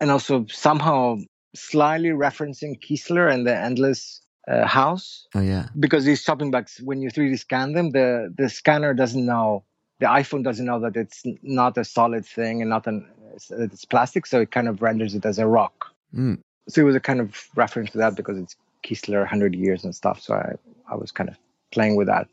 and 0.00 0.10
also 0.10 0.46
somehow 0.48 1.18
slyly 1.54 2.10
referencing 2.10 2.80
Kiesler 2.80 3.32
and 3.32 3.46
the 3.46 3.56
Endless 3.56 4.21
uh, 4.48 4.66
House. 4.66 5.26
Oh 5.34 5.40
yeah, 5.40 5.68
because 5.78 6.04
these 6.04 6.22
shopping 6.22 6.50
bags, 6.50 6.80
when 6.82 7.02
you 7.02 7.10
3D 7.10 7.38
scan 7.38 7.72
them, 7.72 7.90
the 7.90 8.32
the 8.36 8.48
scanner 8.48 8.94
doesn't 8.94 9.24
know. 9.24 9.64
The 10.00 10.06
iPhone 10.06 10.42
doesn't 10.42 10.66
know 10.66 10.80
that 10.80 10.96
it's 10.96 11.22
not 11.42 11.78
a 11.78 11.84
solid 11.84 12.26
thing 12.26 12.60
and 12.60 12.68
not 12.68 12.86
an 12.88 13.06
it's 13.50 13.84
plastic, 13.84 14.26
so 14.26 14.40
it 14.40 14.50
kind 14.50 14.68
of 14.68 14.82
renders 14.82 15.14
it 15.14 15.24
as 15.24 15.38
a 15.38 15.46
rock. 15.46 15.94
Mm 16.14 16.38
so 16.68 16.80
it 16.80 16.84
was 16.84 16.96
a 16.96 17.00
kind 17.00 17.20
of 17.20 17.48
reference 17.54 17.90
to 17.92 17.98
that 17.98 18.14
because 18.14 18.38
it's 18.38 18.56
Kiesler 18.84 19.20
100 19.20 19.54
years 19.54 19.84
and 19.84 19.94
stuff. 19.94 20.20
So 20.20 20.34
I, 20.34 20.54
I 20.90 20.96
was 20.96 21.10
kind 21.10 21.28
of 21.28 21.36
playing 21.70 21.96
with 21.96 22.06
that 22.06 22.28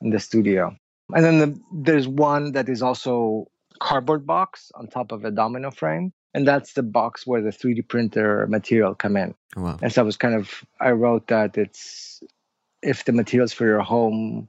in 0.00 0.10
the 0.10 0.20
studio. 0.20 0.76
And 1.14 1.24
then 1.24 1.38
the, 1.38 1.60
there's 1.72 2.08
one 2.08 2.52
that 2.52 2.68
is 2.68 2.82
also 2.82 3.48
cardboard 3.80 4.26
box 4.26 4.70
on 4.74 4.86
top 4.86 5.12
of 5.12 5.24
a 5.24 5.30
domino 5.30 5.70
frame. 5.70 6.12
And 6.34 6.46
that's 6.46 6.72
the 6.72 6.82
box 6.82 7.26
where 7.26 7.42
the 7.42 7.50
3D 7.50 7.86
printer 7.88 8.46
material 8.46 8.94
come 8.94 9.16
in. 9.16 9.34
Wow. 9.56 9.78
And 9.82 9.92
so 9.92 10.02
I 10.02 10.04
was 10.04 10.16
kind 10.16 10.34
of, 10.34 10.64
I 10.80 10.92
wrote 10.92 11.26
that 11.28 11.58
it's, 11.58 12.22
if 12.82 13.04
the 13.04 13.12
materials 13.12 13.52
for 13.52 13.66
your 13.66 13.80
home 13.80 14.48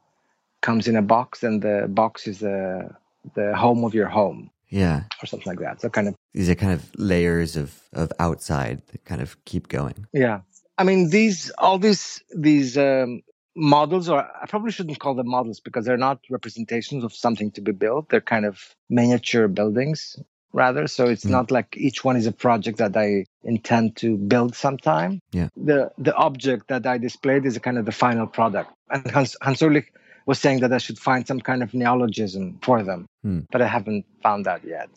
comes 0.62 0.88
in 0.88 0.96
a 0.96 1.02
box, 1.02 1.42
then 1.42 1.60
the 1.60 1.88
box 1.90 2.26
is 2.26 2.40
the, 2.40 2.90
the 3.36 3.56
home 3.56 3.84
of 3.84 3.94
your 3.94 4.08
home. 4.08 4.50
Yeah. 4.70 5.04
Or 5.22 5.28
something 5.28 5.52
like 5.52 5.60
that. 5.60 5.82
So 5.82 5.90
kind 5.90 6.08
of 6.08 6.16
these 6.34 6.50
are 6.50 6.56
kind 6.56 6.74
of 6.74 6.90
layers 6.98 7.56
of 7.56 7.80
of 7.94 8.12
outside 8.18 8.82
that 8.88 9.06
kind 9.06 9.22
of 9.22 9.38
keep 9.46 9.68
going. 9.68 10.08
Yeah. 10.14 10.42
I 10.80 10.84
mean 10.84 11.12
these 11.12 11.52
all 11.60 11.78
these 11.78 12.24
these 12.36 12.76
um, 12.76 13.22
models 13.56 14.10
or 14.10 14.20
I 14.20 14.48
probably 14.48 14.72
shouldn't 14.72 15.00
call 15.00 15.14
them 15.14 15.30
models 15.30 15.60
because 15.60 15.86
they're 15.86 15.96
not 15.96 16.22
representations 16.28 17.04
of 17.04 17.14
something 17.14 17.52
to 17.52 17.62
be 17.62 17.72
built. 17.72 18.10
They're 18.10 18.20
kind 18.20 18.46
of 18.46 18.76
miniature 18.90 19.48
buildings 19.48 20.18
rather. 20.54 20.88
So 20.88 21.06
it's 21.08 21.26
Mm. 21.26 21.32
not 21.32 21.52
like 21.52 21.76
each 21.78 22.04
one 22.06 22.16
is 22.16 22.28
a 22.28 22.32
project 22.32 22.78
that 22.78 22.96
I 22.96 23.26
intend 23.44 23.96
to 23.98 24.18
build 24.18 24.56
sometime. 24.56 25.20
Yeah. 25.32 25.50
The 25.58 25.92
the 25.98 26.14
object 26.16 26.68
that 26.68 26.86
I 26.86 26.98
displayed 27.00 27.46
is 27.46 27.58
a 27.58 27.60
kind 27.60 27.78
of 27.78 27.86
the 27.86 27.92
final 27.92 28.28
product. 28.28 28.70
And 28.90 29.10
Hans, 29.12 29.36
Hans 29.42 29.62
Ulrich 29.62 29.88
was 30.26 30.40
saying 30.40 30.60
that 30.62 30.72
I 30.72 30.78
should 30.78 31.00
find 31.00 31.28
some 31.28 31.42
kind 31.42 31.62
of 31.64 31.74
neologism 31.74 32.60
for 32.62 32.84
them, 32.84 33.08
Hmm. 33.24 33.40
but 33.52 33.62
I 33.62 33.68
haven't 33.68 34.06
found 34.22 34.46
that 34.46 34.64
yet. 34.64 34.90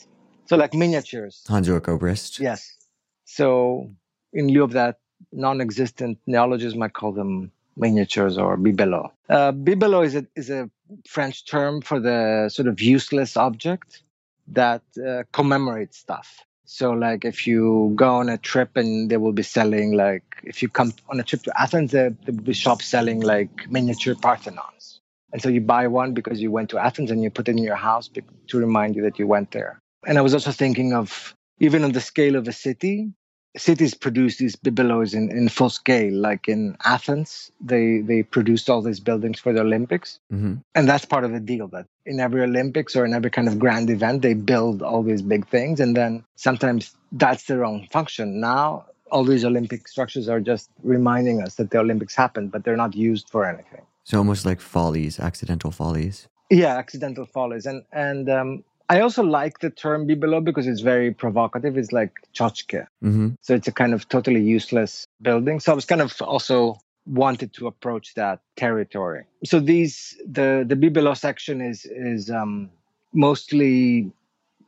So 0.49 0.57
like 0.57 0.73
miniatures. 0.75 1.43
Hans 1.49 1.69
Ulrich 1.69 1.89
Obrist. 1.89 2.39
Yes. 2.39 2.77
So 3.25 3.91
in 4.33 4.49
lieu 4.49 4.63
of 4.63 4.73
that 4.73 4.99
non-existent 5.33 6.19
neologism, 6.27 6.83
I 6.83 6.89
call 6.89 7.13
them 7.13 7.51
miniatures 7.77 8.39
or 8.39 8.57
bibelot. 8.57 9.11
Uh, 9.29 9.53
bibelot 9.53 10.05
is 10.07 10.15
a 10.15 10.27
is 10.37 10.51
a 10.51 10.71
French 11.09 11.45
term 11.47 11.81
for 11.83 11.99
the 12.01 12.49
sort 12.49 12.69
of 12.69 12.81
useless 12.81 13.37
object 13.37 14.03
that 14.49 14.83
uh, 15.07 15.25
commemorates 15.33 15.99
stuff. 15.99 16.41
So 16.65 16.91
like 16.93 17.25
if 17.25 17.47
you 17.47 17.93
go 17.95 18.17
on 18.17 18.29
a 18.29 18.39
trip 18.39 18.77
and 18.77 19.09
they 19.11 19.17
will 19.17 19.33
be 19.33 19.45
selling 19.45 19.93
like 19.93 20.25
if 20.43 20.63
you 20.63 20.69
come 20.69 20.93
on 21.09 21.21
a 21.21 21.23
trip 21.23 21.43
to 21.45 21.61
Athens, 21.61 21.93
there, 21.93 22.11
there 22.11 22.35
will 22.35 22.43
be 22.43 22.55
shops 22.55 22.87
selling 22.87 23.21
like 23.21 23.71
miniature 23.71 24.17
Parthenons. 24.17 25.01
And 25.33 25.41
so 25.41 25.49
you 25.49 25.61
buy 25.61 25.87
one 25.87 26.13
because 26.13 26.41
you 26.41 26.51
went 26.51 26.71
to 26.71 26.79
Athens 26.79 27.11
and 27.11 27.23
you 27.23 27.31
put 27.31 27.49
it 27.49 27.53
in 27.53 27.59
your 27.59 27.77
house 27.77 28.09
to 28.49 28.59
remind 28.59 28.97
you 28.97 29.03
that 29.03 29.19
you 29.19 29.27
went 29.27 29.53
there. 29.53 29.81
And 30.07 30.19
I 30.19 30.23
was 30.23 30.35
also 30.35 30.51
thinking 30.51 30.93
of 30.93 31.35
even 31.61 31.85
on 31.85 31.93
the 31.93 32.01
scale 32.01 32.37
of 32.37 32.49
a 32.49 32.53
city, 32.53 33.13
cities 33.57 33.95
produce 33.95 34.37
these 34.37 34.57
bibelots 34.57 35.15
in, 35.15 35.31
in 35.31 35.49
full 35.49 35.71
scale. 35.71 36.13
Like 36.13 36.49
in 36.49 36.77
Athens, 36.85 37.51
they, 37.61 38.01
they 38.01 38.23
produced 38.23 38.69
all 38.69 38.83
these 38.83 39.01
buildings 39.01 39.39
for 39.41 39.53
the 39.53 39.61
Olympics. 39.61 40.19
hmm 40.31 40.55
And 40.75 40.89
that's 40.89 41.05
part 41.05 41.25
of 41.25 41.33
the 41.33 41.41
deal 41.41 41.69
that 41.69 41.87
in 42.05 42.21
every 42.21 42.43
Olympics 42.43 42.95
or 42.97 43.05
in 43.05 43.15
every 43.15 43.31
kind 43.31 43.49
of 43.49 43.59
grand 43.59 43.91
event, 43.91 44.23
they 44.23 44.35
build 44.35 44.83
all 44.83 45.03
these 45.03 45.23
big 45.23 45.47
things. 45.49 45.81
And 45.81 45.97
then 45.97 46.25
sometimes 46.37 46.95
that's 47.13 47.45
their 47.45 47.65
own 47.65 47.87
function. 47.91 48.41
Now, 48.41 48.87
all 49.11 49.25
these 49.25 49.45
Olympic 49.45 49.89
structures 49.89 50.29
are 50.29 50.41
just 50.41 50.71
reminding 50.83 51.41
us 51.43 51.55
that 51.57 51.71
the 51.71 51.79
Olympics 51.79 52.15
happened, 52.15 52.51
but 52.51 52.65
they're 52.65 52.77
not 52.77 52.95
used 52.95 53.29
for 53.31 53.45
anything. 53.45 53.83
So 54.05 54.19
almost 54.19 54.45
like 54.45 54.61
follies, 54.61 55.19
accidental 55.19 55.71
follies. 55.71 56.29
Yeah, 56.51 56.77
accidental 56.77 57.27
follies. 57.27 57.67
And 57.67 57.85
and 57.93 58.29
um, 58.29 58.65
I 58.89 59.01
also 59.01 59.23
like 59.23 59.59
the 59.61 59.71
term 59.71 60.07
bibelot 60.07 60.45
because 60.45 60.67
it's 60.67 60.81
very 60.81 61.13
provocative. 61.13 61.77
It's 61.77 61.93
like 61.93 62.13
tchotchke. 62.35 62.87
hmm 63.03 63.31
So 63.43 63.55
it's 63.55 63.69
a 63.69 63.73
kind 63.73 63.95
of 63.95 64.09
totally 64.09 64.43
useless 64.43 65.07
building. 65.23 65.61
So 65.61 65.73
I 65.73 65.75
was 65.75 65.85
kind 65.85 66.01
of 66.01 66.21
also 66.23 66.79
wanted 67.07 67.53
to 67.55 67.67
approach 67.67 68.15
that 68.15 68.41
territory. 68.57 69.25
So 69.45 69.61
these 69.61 70.17
the 70.27 70.65
the 70.67 70.77
bibelot 70.77 71.17
section 71.19 71.61
is 71.61 71.85
is 71.85 72.31
um, 72.31 72.71
mostly 73.13 74.11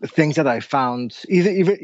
things 0.07 0.37
that 0.37 0.47
I 0.47 0.61
found 0.61 1.17
either 1.29 1.51
either 1.51 1.77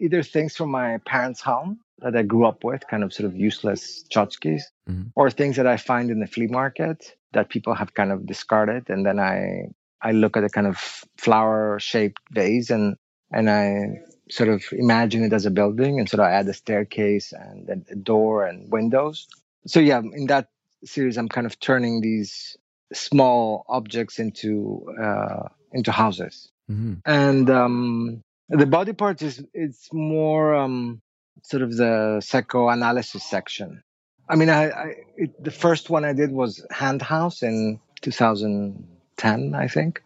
either 0.00 0.22
things 0.22 0.56
from 0.56 0.70
my 0.70 0.98
parents' 1.06 1.40
home 1.40 1.80
that 1.98 2.16
I 2.16 2.22
grew 2.22 2.44
up 2.46 2.64
with, 2.64 2.86
kind 2.88 3.04
of 3.04 3.12
sort 3.12 3.26
of 3.26 3.36
useless 3.36 4.04
tchotchkes, 4.12 4.62
Mhm. 4.88 5.12
or 5.14 5.30
things 5.30 5.56
that 5.56 5.66
I 5.66 5.76
find 5.76 6.10
in 6.10 6.18
the 6.20 6.26
flea 6.26 6.48
market 6.48 7.16
that 7.32 7.48
people 7.48 7.74
have 7.74 7.94
kind 7.94 8.10
of 8.12 8.26
discarded, 8.26 8.90
and 8.90 9.06
then 9.06 9.18
I 9.20 9.68
I 10.02 10.12
look 10.12 10.36
at 10.36 10.44
a 10.44 10.48
kind 10.48 10.66
of 10.66 10.76
flower 11.16 11.78
shaped 11.80 12.20
vase 12.30 12.70
and 12.70 12.96
and 13.30 13.48
I 13.48 14.00
sort 14.30 14.48
of 14.48 14.64
imagine 14.72 15.24
it 15.24 15.32
as 15.32 15.46
a 15.46 15.50
building 15.50 15.98
and 15.98 16.08
sort 16.08 16.20
of 16.20 16.26
add 16.26 16.48
a 16.48 16.54
staircase 16.54 17.32
and 17.32 17.84
a 17.90 17.94
door 17.94 18.46
and 18.46 18.70
windows. 18.70 19.26
So 19.66 19.80
yeah, 19.80 19.98
in 19.98 20.26
that 20.26 20.48
series, 20.84 21.16
I'm 21.16 21.28
kind 21.28 21.46
of 21.46 21.58
turning 21.60 22.00
these 22.00 22.56
small 22.92 23.64
objects 23.68 24.18
into 24.18 24.86
uh, 25.00 25.48
into 25.72 25.92
houses 25.92 26.50
hmm 26.68 26.94
and 27.06 27.50
um, 27.50 28.22
the 28.48 28.66
body 28.66 28.92
part 28.92 29.22
is 29.22 29.42
it's 29.54 29.88
more 29.92 30.54
um, 30.54 31.00
sort 31.42 31.62
of 31.62 31.74
the 31.76 32.20
psychoanalysis 32.20 33.24
section. 33.24 33.82
I 34.28 34.36
mean, 34.36 34.50
I, 34.50 34.70
I 34.70 34.94
it, 35.16 35.42
the 35.42 35.50
first 35.50 35.90
one 35.90 36.04
I 36.04 36.12
did 36.12 36.30
was 36.30 36.64
Hand 36.70 37.02
House 37.02 37.42
in 37.42 37.80
2010, 39.16 39.54
I 39.54 39.68
think, 39.68 40.02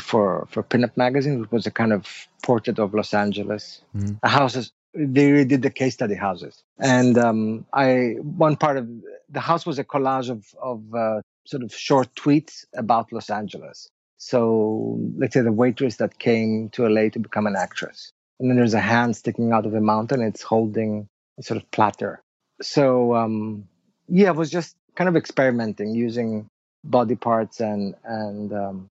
for 0.00 0.46
for 0.50 0.62
Pinup 0.62 0.96
magazine. 0.96 1.42
It 1.44 1.52
was 1.52 1.66
a 1.66 1.70
kind 1.70 1.92
of 1.92 2.28
portrait 2.42 2.78
of 2.78 2.94
Los 2.94 3.14
Angeles. 3.14 3.82
The 4.22 4.28
houses 4.28 4.72
they 4.94 5.44
did 5.44 5.62
the 5.62 5.70
case 5.70 5.94
study 5.94 6.14
houses, 6.14 6.62
and 6.78 7.16
um, 7.18 7.66
I 7.72 8.16
one 8.20 8.56
part 8.56 8.76
of 8.76 8.88
the 9.30 9.40
house 9.40 9.64
was 9.64 9.78
a 9.78 9.84
collage 9.84 10.30
of 10.30 10.44
of 10.60 10.94
uh, 10.94 11.20
sort 11.46 11.62
of 11.62 11.74
short 11.74 12.14
tweets 12.14 12.64
about 12.74 13.12
Los 13.12 13.30
Angeles. 13.30 13.88
So 14.18 15.00
let's 15.16 15.34
say 15.34 15.40
the 15.40 15.52
waitress 15.52 15.96
that 15.96 16.18
came 16.18 16.68
to 16.70 16.88
LA 16.88 17.08
to 17.08 17.18
become 17.18 17.46
an 17.46 17.56
actress. 17.56 18.12
And 18.38 18.48
then 18.48 18.56
there's 18.56 18.74
a 18.74 18.80
hand 18.80 19.16
sticking 19.16 19.52
out 19.52 19.66
of 19.66 19.72
the 19.72 19.80
mountain. 19.80 20.22
It's 20.22 20.42
holding 20.42 21.08
a 21.38 21.42
sort 21.42 21.60
of 21.60 21.68
platter. 21.72 22.22
So 22.60 23.16
um, 23.16 23.66
yeah, 24.08 24.28
I 24.28 24.32
was 24.32 24.50
just 24.50 24.76
kind 24.94 25.08
of 25.08 25.16
experimenting 25.16 25.94
using 25.94 26.46
body 26.84 27.16
parts 27.16 27.60
and 27.60 27.94
and 28.04 28.52
um, 28.52 28.90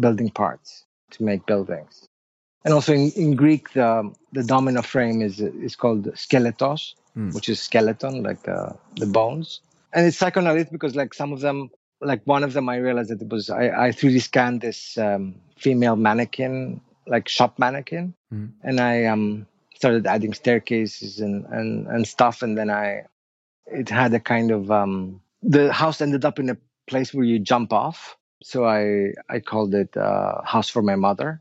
building 0.00 0.30
parts 0.30 0.84
to 1.12 1.22
make 1.22 1.46
buildings. 1.46 2.06
And 2.64 2.74
also 2.74 2.92
in, 2.92 3.10
in 3.12 3.36
Greek, 3.36 3.72
the 3.72 4.12
the 4.32 4.44
domino 4.44 4.82
frame 4.82 5.22
is 5.22 5.40
is 5.40 5.76
called 5.76 6.04
skeletos, 6.14 6.94
Mm. 7.16 7.34
which 7.34 7.48
is 7.48 7.58
skeleton, 7.58 8.22
like 8.22 8.42
the 8.42 8.76
the 8.96 9.06
bones. 9.06 9.60
And 9.92 10.06
it's 10.06 10.18
psychoanalytic 10.18 10.70
because 10.70 10.94
like 10.94 11.14
some 11.14 11.32
of 11.32 11.40
them 11.40 11.70
like 12.00 12.22
one 12.26 12.44
of 12.44 12.52
them 12.52 12.68
i 12.68 12.76
realized 12.76 13.10
that 13.10 13.20
it 13.22 13.28
was 13.28 13.50
i, 13.50 13.86
I 13.86 13.88
3d 13.90 14.22
scanned 14.22 14.60
this 14.60 14.96
um, 14.98 15.34
female 15.56 15.96
mannequin 15.96 16.80
like 17.06 17.28
shop 17.28 17.58
mannequin 17.58 18.14
Mhm. 18.32 18.52
and 18.62 18.80
i 18.80 19.04
um, 19.06 19.46
started 19.74 20.06
adding 20.06 20.34
staircases 20.34 21.20
and, 21.20 21.44
and, 21.46 21.86
and 21.88 22.06
stuff 22.06 22.42
and 22.42 22.56
then 22.56 22.70
i 22.70 23.02
it 23.66 23.88
had 23.88 24.14
a 24.14 24.20
kind 24.20 24.50
of 24.50 24.70
um, 24.70 25.20
the 25.42 25.72
house 25.72 26.00
ended 26.00 26.24
up 26.24 26.38
in 26.38 26.50
a 26.50 26.56
place 26.88 27.12
where 27.14 27.24
you 27.24 27.38
jump 27.38 27.72
off. 27.72 28.16
So 28.42 28.64
i 28.64 29.12
i 29.28 29.40
called 29.40 29.74
it 29.74 29.96
uh, 29.96 30.42
house 30.44 30.68
for 30.68 30.82
my 30.82 30.96
mother. 30.96 31.40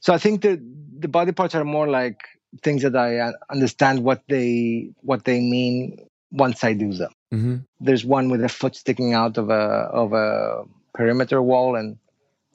So 0.00 0.12
i 0.12 0.18
think 0.18 0.42
that 0.42 0.58
the 1.04 1.08
body 1.08 1.32
parts 1.32 1.54
are 1.54 1.64
more 1.64 1.88
like 1.88 2.20
things 2.62 2.82
that 2.82 2.96
i 2.96 3.18
uh, 3.18 3.32
understand 3.50 4.04
what 4.04 4.22
they 4.28 4.90
what 5.00 5.24
they 5.24 5.40
mean 5.40 6.06
once 6.30 6.64
i 6.64 6.72
do 6.72 6.92
them. 6.92 7.12
Hmm 7.30 7.56
there's 7.82 8.04
one 8.04 8.30
with 8.30 8.42
a 8.44 8.48
foot 8.48 8.76
sticking 8.76 9.12
out 9.12 9.36
of 9.36 9.50
a 9.50 9.64
of 10.02 10.12
a 10.12 10.62
perimeter 10.94 11.42
wall 11.42 11.74
and 11.74 11.98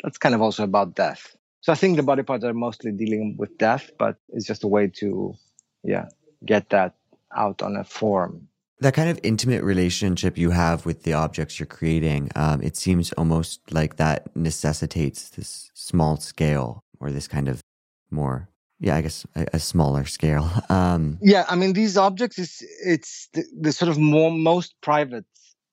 that's 0.03 0.17
kind 0.17 0.33
of 0.33 0.41
also 0.41 0.63
about 0.63 0.95
death. 0.95 1.35
So 1.61 1.73
i 1.73 1.75
think 1.75 1.97
the 1.97 2.03
body 2.03 2.23
parts 2.23 2.45
are 2.45 2.53
mostly 2.53 2.91
dealing 2.91 3.35
with 3.37 3.57
death 3.57 3.91
but 3.99 4.15
it's 4.29 4.47
just 4.47 4.63
a 4.63 4.67
way 4.67 4.87
to 5.01 5.35
yeah 5.83 6.07
get 6.45 6.69
that 6.69 6.95
out 7.35 7.61
on 7.61 7.75
a 7.75 7.83
form 7.83 8.47
That 8.79 8.93
kind 8.93 9.09
of 9.09 9.19
intimate 9.23 9.63
relationship 9.63 10.37
you 10.37 10.51
have 10.51 10.85
with 10.85 11.03
the 11.03 11.13
objects 11.13 11.59
you're 11.59 11.65
creating, 11.65 12.29
um, 12.35 12.61
it 12.61 12.77
seems 12.77 13.11
almost 13.13 13.59
like 13.71 13.95
that 13.95 14.35
necessitates 14.35 15.29
this 15.29 15.71
small 15.73 16.17
scale 16.17 16.83
or 16.99 17.11
this 17.11 17.27
kind 17.27 17.47
of 17.47 17.61
more, 18.11 18.49
yeah, 18.79 18.95
I 18.95 19.01
guess 19.01 19.25
a, 19.35 19.47
a 19.53 19.59
smaller 19.59 20.05
scale. 20.05 20.49
Um, 20.69 21.17
yeah 21.21 21.45
i 21.47 21.55
mean 21.55 21.73
these 21.73 21.97
objects 21.97 22.37
is 22.37 22.63
it's 22.85 23.29
the, 23.33 23.43
the 23.59 23.71
sort 23.71 23.89
of 23.89 23.97
more 23.97 24.29
most 24.29 24.75
private 24.81 25.25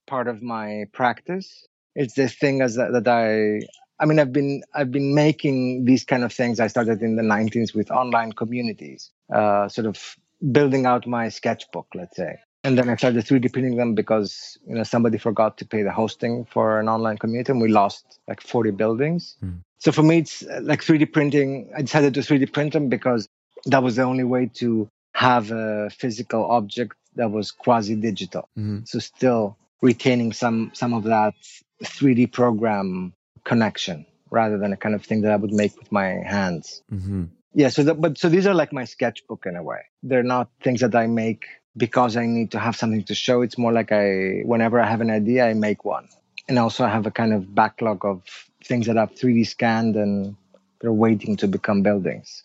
part 0.06 0.28
of 0.28 0.42
my 0.42 0.84
practice. 0.92 1.66
It's 1.94 2.14
the 2.14 2.28
thing 2.28 2.61
as 2.61 2.76
that, 2.76 2.92
that 2.92 3.08
i 3.08 3.61
i 4.00 4.06
mean 4.06 4.18
i've 4.18 4.32
been 4.32 4.62
i've 4.75 4.90
been 4.90 5.14
making 5.14 5.84
these 5.84 6.04
kind 6.04 6.25
of 6.25 6.32
things. 6.32 6.61
I 6.61 6.68
started 6.68 7.02
in 7.02 7.16
the 7.16 7.23
90s 7.23 7.75
with 7.75 7.90
online 7.90 8.32
communities 8.32 9.11
uh, 9.32 9.68
sort 9.68 9.87
of 9.87 10.16
building 10.52 10.87
out 10.87 11.06
my 11.06 11.28
sketchbook 11.28 11.87
let's 11.94 12.16
say 12.16 12.38
and 12.64 12.76
then 12.78 12.88
i 12.88 12.97
started 12.97 13.25
3d 13.25 13.52
printing 13.52 13.76
them 13.76 13.94
because 13.94 14.59
you 14.66 14.75
know 14.75 14.83
somebody 14.83 15.18
forgot 15.18 15.59
to 15.59 15.64
pay 15.64 15.83
the 15.83 15.92
hosting 15.92 16.44
for 16.47 16.80
an 16.80 16.88
online 16.88 17.18
community 17.18 17.52
and 17.52 17.61
we 17.61 17.68
lost 17.68 18.18
like 18.26 18.40
40 18.40 18.71
buildings. 18.73 19.37
Hmm. 19.40 19.56
so 19.78 19.92
for 19.92 20.02
me 20.02 20.18
it's 20.18 20.42
uh, 20.42 20.61
like 20.62 20.80
3d 20.83 21.12
printing 21.12 21.71
i 21.76 21.83
decided 21.83 22.14
to 22.14 22.21
3d 22.21 22.52
print 22.52 22.73
them 22.73 22.88
because 22.88 23.28
that 23.66 23.83
was 23.83 23.97
the 23.97 24.02
only 24.02 24.25
way 24.25 24.50
to 24.54 24.88
have 25.14 25.50
a 25.52 25.90
physical 25.90 26.44
object 26.50 26.97
that 27.14 27.30
was 27.30 27.52
quasi 27.52 27.94
digital. 27.94 28.49
Mhm. 28.59 28.88
so 28.88 28.99
still 28.99 29.56
retaining 29.83 30.33
some 30.33 30.71
some 30.75 30.94
of 30.94 31.04
that 31.04 31.35
3d 31.83 32.33
program 32.33 33.12
connection 33.44 34.06
rather 34.30 34.59
than 34.59 34.73
a 34.73 34.76
kind 34.76 34.94
of 34.94 35.04
thing 35.04 35.21
that 35.23 35.33
i 35.33 35.37
would 35.37 35.52
make 35.52 35.76
with 35.78 35.92
my 35.92 36.09
hands. 36.35 36.83
Hmm 36.88 37.25
yeah 37.56 37.68
so 37.68 37.85
that, 37.85 38.00
but 38.00 38.18
so 38.18 38.28
these 38.28 38.47
are 38.49 38.54
like 38.54 38.73
my 38.73 38.85
sketchbook 38.85 39.47
in 39.47 39.54
a 39.54 39.62
way. 39.62 39.83
They're 40.02 40.25
not 40.37 40.49
things 40.62 40.80
that 40.80 40.94
i 40.94 41.06
make 41.06 41.44
because 41.76 42.16
i 42.16 42.26
need 42.26 42.50
to 42.52 42.59
have 42.59 42.76
something 42.76 43.04
to 43.04 43.14
show. 43.14 43.43
It's 43.43 43.59
more 43.59 43.73
like 43.73 43.93
i 43.93 44.43
whenever 44.45 44.81
i 44.81 44.87
have 44.87 45.00
an 45.00 45.11
idea 45.11 45.47
i 45.47 45.54
make 45.54 45.85
one. 45.85 46.09
And 46.49 46.59
also 46.59 46.85
i 46.85 46.88
have 46.88 47.07
a 47.07 47.11
kind 47.11 47.33
of 47.33 47.54
backlog 47.54 48.04
of 48.04 48.23
things 48.64 48.87
that 48.87 48.97
i've 48.99 49.14
3d 49.14 49.47
scanned 49.47 49.97
and 49.97 50.37
they're 50.81 50.93
waiting 50.93 51.37
to 51.38 51.49
become 51.49 51.83
buildings. 51.83 52.45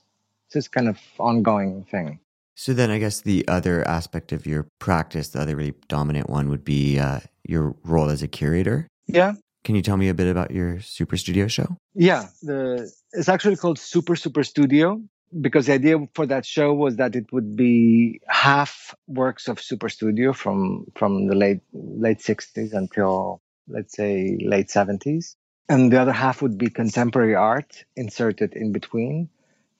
So 0.50 0.58
it's 0.58 0.68
kind 0.68 0.88
of 0.88 0.98
ongoing 1.20 1.86
thing. 1.92 2.20
So 2.56 2.74
then 2.74 2.90
I 2.90 2.98
guess 3.00 3.22
the 3.22 3.48
other 3.48 3.88
aspect 3.88 4.32
of 4.32 4.46
your 4.46 4.68
practice, 4.80 5.30
the 5.30 5.42
other 5.42 5.56
really 5.56 5.76
dominant 5.88 6.30
one 6.30 6.50
would 6.50 6.66
be 6.66 7.00
uh, 7.00 7.22
your 7.48 7.76
role 7.84 8.10
as 8.10 8.22
a 8.22 8.28
curator. 8.28 8.88
yeah. 9.08 9.34
Can 9.66 9.76
you 9.76 9.82
tell 9.82 9.98
me 9.98 10.08
a 10.08 10.14
bit 10.14 10.28
about 10.28 10.52
your 10.52 10.80
Super 10.80 11.18
Studio 11.18 11.48
show? 11.48 11.76
Yeah, 11.94 12.28
the 12.42 12.90
it's 13.12 13.28
actually 13.28 13.58
called 13.58 13.78
Super 13.78 14.16
Super 14.16 14.44
Studio 14.44 15.02
because 15.42 15.68
the 15.68 15.74
idea 15.74 15.98
for 16.14 16.26
that 16.26 16.46
show 16.46 16.74
was 16.74 16.98
that 16.98 17.16
it 17.16 17.32
would 17.32 17.56
be 17.56 18.22
half 18.28 18.96
works 19.08 19.48
of 19.48 19.62
Super 19.62 19.90
Studio 19.90 20.34
from 20.34 20.86
from 20.96 21.28
the 21.28 21.36
late 21.36 21.62
late 21.74 22.20
60s 22.20 22.74
until 22.74 23.42
let's 23.68 23.96
say 23.96 24.38
late 24.42 24.68
70s 24.68 25.36
and 25.70 25.92
the 25.92 26.02
other 26.02 26.12
half 26.12 26.42
would 26.42 26.58
be 26.58 26.70
contemporary 26.70 27.36
art 27.36 27.86
inserted 27.96 28.54
in 28.54 28.72
between. 28.72 29.30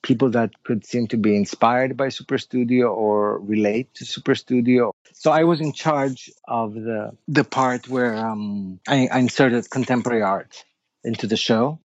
People 0.02 0.30
that 0.30 0.50
could 0.62 0.86
seem 0.86 1.08
to 1.08 1.18
be 1.18 1.36
inspired 1.36 1.96
by 1.96 2.08
super 2.08 2.38
studio 2.38 2.86
or 2.86 3.38
relate 3.40 3.92
to 3.94 4.06
super 4.06 4.34
studio. 4.34 4.92
So 5.12 5.30
i 5.30 5.44
was 5.44 5.60
in 5.60 5.72
charge 5.72 6.30
of 6.48 6.72
the 6.72 7.10
the 7.28 7.44
part 7.44 7.88
where 7.88 8.16
um, 8.16 8.80
I, 8.88 9.08
I 9.12 9.18
inserted 9.18 9.68
contemporary 9.68 10.22
art 10.22 10.64
into 11.04 11.26
the 11.26 11.36
show 11.36 11.80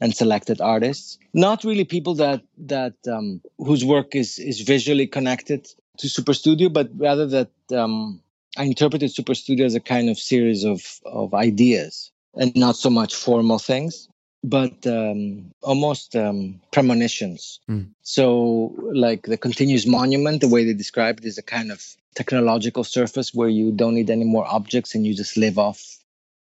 and 0.00 0.14
selected 0.14 0.60
artists 0.60 1.18
not 1.32 1.64
really 1.64 1.84
people 1.84 2.14
that 2.14 2.42
that 2.58 2.94
um, 3.10 3.40
whose 3.58 3.84
work 3.84 4.14
is 4.14 4.38
is 4.38 4.60
visually 4.60 5.06
connected 5.06 5.68
to 5.98 6.08
super 6.08 6.34
studio 6.34 6.68
but 6.68 6.88
rather 6.96 7.26
that 7.26 7.50
um, 7.72 8.20
i 8.56 8.64
interpreted 8.64 9.10
super 9.10 9.34
studio 9.34 9.66
as 9.66 9.74
a 9.74 9.80
kind 9.80 10.08
of 10.08 10.18
series 10.18 10.64
of 10.64 11.00
of 11.04 11.34
ideas 11.34 12.10
and 12.34 12.54
not 12.56 12.76
so 12.76 12.90
much 12.90 13.14
formal 13.14 13.58
things 13.58 14.08
but 14.46 14.86
um, 14.86 15.50
almost 15.62 16.14
um, 16.14 16.60
premonitions. 16.70 17.58
Mm. 17.68 17.88
So, 18.02 18.74
like 18.92 19.22
the 19.24 19.36
continuous 19.36 19.86
monument, 19.86 20.40
the 20.40 20.48
way 20.48 20.64
they 20.64 20.72
describe 20.72 21.18
it 21.18 21.24
is 21.24 21.36
a 21.36 21.42
kind 21.42 21.72
of 21.72 21.84
technological 22.14 22.84
surface 22.84 23.34
where 23.34 23.48
you 23.48 23.72
don't 23.72 23.94
need 23.94 24.08
any 24.08 24.24
more 24.24 24.46
objects 24.46 24.94
and 24.94 25.04
you 25.04 25.14
just 25.14 25.36
live 25.36 25.58
off 25.58 25.98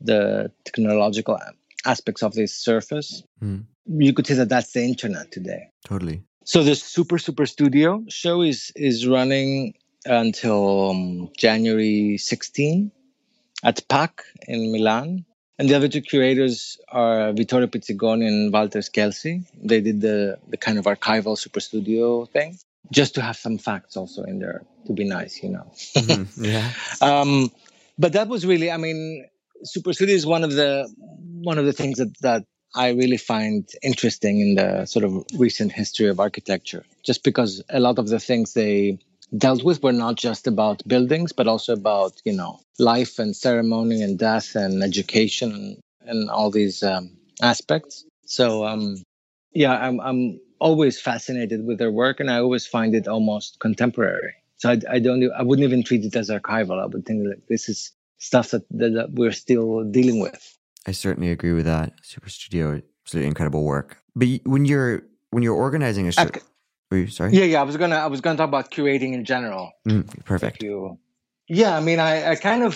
the 0.01 0.53
technological 0.65 1.37
aspects 1.85 2.23
of 2.23 2.35
this 2.35 2.55
surface. 2.55 3.23
Mm. 3.43 3.65
You 3.87 4.13
could 4.13 4.27
say 4.27 4.35
that 4.35 4.49
that's 4.49 4.73
the 4.73 4.83
internet 4.83 5.33
today. 5.33 5.71
Totally. 5.85 6.23
So 6.45 6.63
the 6.63 6.75
Super 6.75 7.19
Super 7.19 7.47
Studio 7.47 8.05
show 8.09 8.43
is 8.43 8.73
is 8.75 9.07
running 9.07 9.75
until 10.07 10.91
um, 10.91 11.31
January 11.37 12.17
16 12.19 12.91
at 13.63 13.87
PAC 13.89 14.25
in 14.47 14.73
Milan 14.73 15.27
and 15.59 15.69
the 15.69 15.75
other 15.75 15.89
two 15.89 16.01
curators 16.01 16.79
are 16.89 17.33
Vittorio 17.33 17.67
Pizzigoni 17.67 18.29
and 18.29 18.53
Walter 18.53 18.79
Scelsi. 18.79 19.45
They 19.61 19.81
did 19.81 20.01
the, 20.01 20.39
the 20.47 20.57
kind 20.57 20.79
of 20.79 20.85
archival 20.85 21.37
super 21.37 21.59
studio 21.59 22.27
thing, 22.27 22.59
just 22.93 23.17
to 23.17 23.23
have 23.23 23.37
some 23.37 23.59
facts 23.59 23.97
also 23.97 24.23
in 24.23 24.39
there 24.39 24.63
to 24.87 24.93
be 24.93 25.05
nice, 25.05 25.43
you 25.43 25.49
know. 25.49 25.73
mm-hmm. 25.97 26.45
Yeah. 26.45 26.71
Um, 27.01 27.51
but 27.99 28.13
that 28.13 28.29
was 28.29 28.47
really, 28.47 28.71
I 28.71 28.77
mean, 28.77 29.27
super 29.65 29.93
studio 29.93 30.15
is 30.15 30.27
one 30.27 30.45
of 30.45 30.53
the 30.53 30.89
one 31.43 31.59
of 31.59 31.67
the 31.67 31.73
things 31.73 31.99
that 31.99 32.13
that 32.21 32.45
I 32.75 32.91
really 32.91 33.17
find 33.17 33.69
interesting 33.83 34.41
in 34.41 34.55
the 34.55 34.87
sort 34.87 35.05
of 35.05 35.25
recent 35.39 35.73
history 35.73 36.09
of 36.09 36.21
architecture, 36.21 36.85
just 37.03 37.25
because 37.25 37.63
a 37.71 37.81
lot 37.81 37.99
of 37.99 38.09
the 38.09 38.21
things 38.21 38.53
they 38.53 38.99
dealt 39.37 39.65
with 39.65 39.83
were 39.83 39.93
not 39.93 40.17
just 40.17 40.47
about 40.47 40.87
buildings, 40.87 41.33
but 41.33 41.49
also 41.49 41.73
about, 41.73 42.21
you 42.25 42.33
know, 42.33 42.61
life 42.79 43.19
and 43.19 43.35
ceremony 43.37 44.03
and 44.03 44.19
death 44.19 44.55
and 44.55 44.83
education 44.83 45.53
and, 45.53 45.77
and 46.03 46.31
all 46.31 46.51
these 46.51 46.83
um, 46.83 47.17
aspects. 47.43 48.05
So, 48.27 48.67
um, 48.67 49.03
yeah, 49.53 49.73
I'm, 49.73 50.01
I'm 50.01 50.41
always 50.59 51.01
fascinated 51.01 51.65
with 51.65 51.79
their 51.79 51.91
work 51.91 52.21
and 52.21 52.31
I 52.31 52.39
always 52.39 52.67
find 52.67 52.95
it 52.95 53.09
almost 53.09 53.61
contemporary. 53.61 54.35
So 54.57 54.71
I, 54.71 54.81
I 54.91 54.99
don't, 54.99 55.31
I 55.33 55.43
wouldn't 55.43 55.67
even 55.67 55.85
treat 55.85 56.05
it 56.05 56.17
as 56.17 56.31
archival. 56.31 56.83
I 56.83 56.87
would 56.87 57.07
think 57.07 57.25
that 57.25 57.49
this 57.49 57.69
is 57.69 57.93
stuff 58.19 58.51
that, 58.51 58.63
that, 58.71 58.95
that 58.95 59.13
we're 59.13 59.33
still 59.33 59.85
dealing 59.85 60.21
with. 60.21 60.59
I 60.87 60.93
certainly 60.93 61.31
agree 61.31 61.53
with 61.53 61.67
that. 61.67 61.93
Super 62.03 62.29
Studio, 62.29 62.81
absolutely 63.05 63.29
incredible 63.29 63.65
work. 63.65 63.99
But 64.15 64.29
when 64.45 64.65
you're 64.65 65.03
when 65.31 65.43
you're 65.43 65.55
organizing 65.55 66.09
a 66.09 66.13
show, 66.13 66.29
were 66.91 66.99
you 66.99 67.07
sorry? 67.09 67.33
Yeah, 67.33 67.45
yeah. 67.45 67.61
I 67.61 67.65
was 67.65 67.77
gonna 67.77 67.97
I 67.97 68.07
was 68.07 68.21
gonna 68.21 68.39
talk 68.39 68.49
about 68.49 68.71
curating 68.71 69.13
in 69.13 69.25
general. 69.25 69.73
Mm, 69.87 70.25
perfect. 70.25 70.63
You, 70.63 70.99
yeah, 71.49 71.77
I 71.77 71.81
mean, 71.81 72.01
I, 72.01 72.31
I 72.31 72.35
kind 72.37 72.63
of 72.63 72.75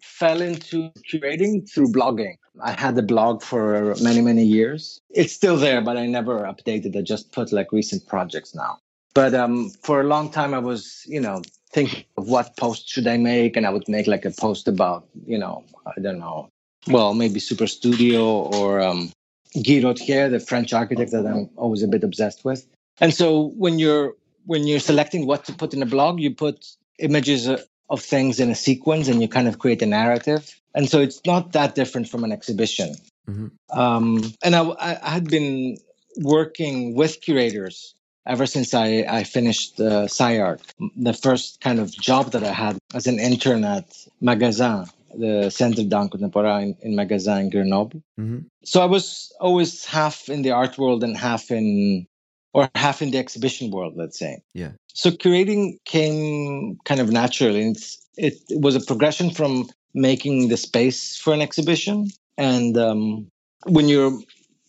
fell 0.00 0.40
into 0.40 0.90
curating 1.12 1.70
through 1.70 1.88
blogging. 1.88 2.36
I 2.62 2.72
had 2.72 2.94
the 2.94 3.02
blog 3.02 3.42
for 3.42 3.94
many 4.02 4.20
many 4.20 4.44
years. 4.44 5.00
It's 5.10 5.32
still 5.32 5.56
there, 5.56 5.80
but 5.82 5.96
I 5.96 6.06
never 6.06 6.40
updated. 6.40 6.96
I 6.96 7.02
just 7.02 7.32
put 7.32 7.52
like 7.52 7.72
recent 7.72 8.06
projects 8.06 8.54
now. 8.54 8.78
But 9.14 9.34
um, 9.34 9.70
for 9.82 10.00
a 10.00 10.04
long 10.04 10.30
time, 10.30 10.54
I 10.54 10.58
was 10.58 11.02
you 11.06 11.20
know 11.20 11.42
thinking 11.74 12.04
of 12.16 12.28
what 12.28 12.56
post 12.56 12.88
should 12.88 13.06
I 13.06 13.18
make, 13.18 13.56
and 13.56 13.66
I 13.66 13.70
would 13.70 13.88
make 13.88 14.06
like 14.06 14.24
a 14.24 14.30
post 14.30 14.68
about 14.68 15.06
you 15.26 15.38
know 15.38 15.64
I 15.86 16.00
don't 16.00 16.18
know, 16.18 16.48
well 16.86 17.12
maybe 17.14 17.40
Super 17.40 17.66
Studio 17.66 18.24
or 18.58 18.80
um, 18.80 19.12
Guy 19.54 19.80
the 19.80 20.42
French 20.46 20.72
architect 20.72 21.10
that 21.12 21.26
I'm 21.26 21.50
always 21.56 21.82
a 21.82 21.88
bit 21.88 22.04
obsessed 22.04 22.44
with. 22.44 22.66
And 23.00 23.12
so 23.12 23.52
when 23.56 23.78
you're 23.78 24.14
when 24.46 24.66
you're 24.66 24.80
selecting 24.80 25.26
what 25.26 25.44
to 25.46 25.52
put 25.52 25.74
in 25.74 25.82
a 25.82 25.86
blog, 25.86 26.20
you 26.20 26.34
put 26.34 26.66
images 26.98 27.48
of 27.90 28.00
things 28.00 28.40
in 28.40 28.50
a 28.50 28.54
sequence 28.54 29.08
and 29.08 29.20
you 29.20 29.28
kind 29.28 29.48
of 29.48 29.58
create 29.58 29.82
a 29.82 29.86
narrative. 29.86 30.54
And 30.74 30.88
so 30.88 31.00
it's 31.00 31.20
not 31.26 31.52
that 31.52 31.74
different 31.74 32.08
from 32.08 32.24
an 32.24 32.32
exhibition. 32.32 32.94
Mm-hmm. 33.28 33.78
Um, 33.78 34.32
and 34.42 34.54
I, 34.54 34.98
I, 35.02 35.10
had 35.10 35.28
been 35.30 35.78
working 36.18 36.94
with 36.94 37.20
curators 37.22 37.94
ever 38.26 38.46
since 38.46 38.74
I, 38.74 39.04
I 39.08 39.24
finished 39.24 39.80
uh, 39.80 40.04
SCI-Arc. 40.04 40.60
The 40.96 41.12
first 41.12 41.60
kind 41.60 41.78
of 41.78 41.92
job 41.92 42.32
that 42.32 42.44
I 42.44 42.52
had 42.52 42.78
as 42.94 43.06
an 43.06 43.18
intern 43.18 43.64
at 43.64 43.96
Magasin, 44.20 44.86
the 45.16 45.50
Centre 45.50 45.84
d'Art 45.84 46.10
Contemporain 46.10 46.76
in, 46.82 46.90
in 46.90 46.96
Magasin 46.96 47.38
in 47.38 47.50
Grenoble. 47.50 48.02
Mm-hmm. 48.18 48.40
So 48.64 48.80
I 48.80 48.86
was 48.86 49.32
always 49.40 49.84
half 49.84 50.28
in 50.28 50.42
the 50.42 50.50
art 50.50 50.78
world 50.78 51.04
and 51.04 51.16
half 51.16 51.50
in 51.50 52.06
or 52.52 52.70
half 52.74 53.02
in 53.02 53.10
the 53.10 53.18
exhibition 53.18 53.70
world, 53.70 53.94
let's 53.96 54.18
say. 54.18 54.40
Yeah. 54.54 54.72
So 54.94 55.10
curating 55.10 55.78
came 55.84 56.78
kind 56.84 57.00
of 57.00 57.10
naturally. 57.10 57.68
It's, 57.68 58.00
it, 58.16 58.34
it 58.48 58.60
was 58.60 58.76
a 58.76 58.80
progression 58.80 59.30
from 59.30 59.68
making 59.92 60.48
the 60.48 60.56
space 60.56 61.16
for 61.16 61.34
an 61.34 61.42
exhibition. 61.42 62.08
And 62.38 62.78
um, 62.78 63.26
when 63.66 63.88
you're 63.88 64.16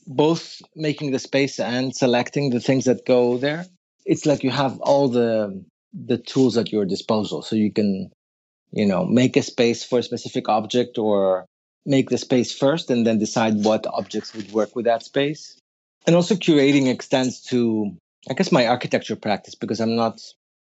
both 0.07 0.61
making 0.75 1.11
the 1.11 1.19
space 1.19 1.59
and 1.59 1.95
selecting 1.95 2.49
the 2.49 2.59
things 2.59 2.85
that 2.85 3.05
go 3.05 3.37
there, 3.37 3.65
it's 4.05 4.25
like 4.25 4.43
you 4.43 4.51
have 4.51 4.79
all 4.79 5.07
the 5.09 5.63
the 5.93 6.17
tools 6.17 6.57
at 6.57 6.71
your 6.71 6.85
disposal. 6.85 7.41
So 7.41 7.55
you 7.55 7.71
can, 7.71 8.11
you 8.71 8.85
know, 8.85 9.05
make 9.05 9.37
a 9.37 9.41
space 9.41 9.83
for 9.83 9.99
a 9.99 10.03
specific 10.03 10.49
object 10.49 10.97
or 10.97 11.45
make 11.85 12.09
the 12.09 12.17
space 12.17 12.51
first 12.51 12.89
and 12.89 13.05
then 13.05 13.19
decide 13.19 13.63
what 13.63 13.85
objects 13.87 14.33
would 14.33 14.51
work 14.51 14.75
with 14.75 14.85
that 14.85 15.03
space 15.03 15.57
and 16.07 16.15
also 16.15 16.35
curating 16.35 16.87
extends 16.87 17.41
to 17.41 17.95
i 18.29 18.33
guess 18.33 18.51
my 18.51 18.67
architecture 18.67 19.15
practice 19.15 19.55
because 19.55 19.79
i'm 19.79 19.95
not 19.95 20.19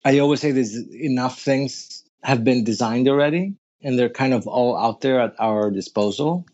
i 0.06 0.20
always 0.20 0.40
say 0.40 0.52
there's 0.52 0.78
enough 0.94 1.40
things 1.40 2.04
have 2.24 2.44
been 2.44 2.64
designed 2.64 3.08
already 3.08 3.56
and 3.82 3.98
they're 3.98 4.10
kind 4.10 4.34
of 4.34 4.48
all 4.48 4.78
out 4.78 5.02
there 5.02 5.20
at 5.20 5.34
our 5.40 5.72
disposal 5.72 6.46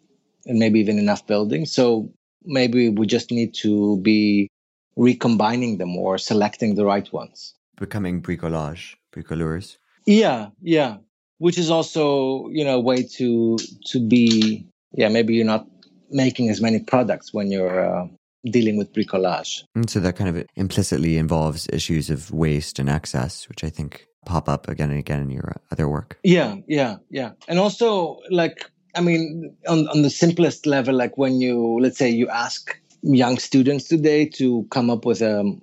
and 0.45 0.59
maybe 0.59 0.79
even 0.79 0.99
enough 0.99 1.25
buildings 1.27 1.71
so 1.71 2.09
maybe 2.45 2.89
we 2.89 3.05
just 3.05 3.31
need 3.31 3.53
to 3.53 3.97
be 4.01 4.49
recombining 4.95 5.77
them 5.77 5.95
or 5.95 6.17
selecting 6.17 6.75
the 6.75 6.85
right 6.85 7.11
ones 7.11 7.53
becoming 7.79 8.21
bricolage 8.21 8.95
bricoleurs 9.13 9.77
yeah 10.05 10.47
yeah 10.61 10.97
which 11.39 11.57
is 11.57 11.69
also 11.69 12.47
you 12.49 12.63
know 12.63 12.75
a 12.75 12.79
way 12.79 13.03
to 13.03 13.57
to 13.85 13.99
be 13.99 14.65
yeah 14.93 15.09
maybe 15.09 15.33
you're 15.33 15.45
not 15.45 15.67
making 16.09 16.49
as 16.49 16.61
many 16.61 16.79
products 16.79 17.33
when 17.33 17.51
you're 17.51 17.85
uh, 17.85 18.07
dealing 18.45 18.77
with 18.77 18.93
bricolage. 18.93 19.63
And 19.75 19.89
so 19.89 19.99
that 19.99 20.15
kind 20.15 20.29
of 20.29 20.45
implicitly 20.55 21.17
involves 21.17 21.67
issues 21.71 22.09
of 22.09 22.31
waste 22.31 22.79
and 22.79 22.89
excess, 22.89 23.49
which 23.49 23.63
I 23.63 23.69
think 23.69 24.07
pop 24.25 24.49
up 24.49 24.67
again 24.67 24.89
and 24.89 24.99
again 24.99 25.21
in 25.21 25.29
your 25.29 25.55
other 25.71 25.87
work. 25.87 26.19
Yeah, 26.23 26.57
yeah, 26.67 26.97
yeah. 27.09 27.31
And 27.47 27.59
also, 27.59 28.19
like, 28.29 28.69
I 28.95 29.01
mean, 29.01 29.55
on, 29.67 29.87
on 29.89 30.01
the 30.01 30.09
simplest 30.09 30.65
level, 30.65 30.95
like 30.95 31.17
when 31.17 31.41
you, 31.41 31.79
let's 31.81 31.97
say, 31.97 32.09
you 32.09 32.29
ask 32.29 32.79
young 33.01 33.37
students 33.37 33.87
today 33.87 34.25
to 34.25 34.65
come 34.71 34.89
up 34.89 35.05
with 35.05 35.21
a, 35.21 35.41
um, 35.41 35.61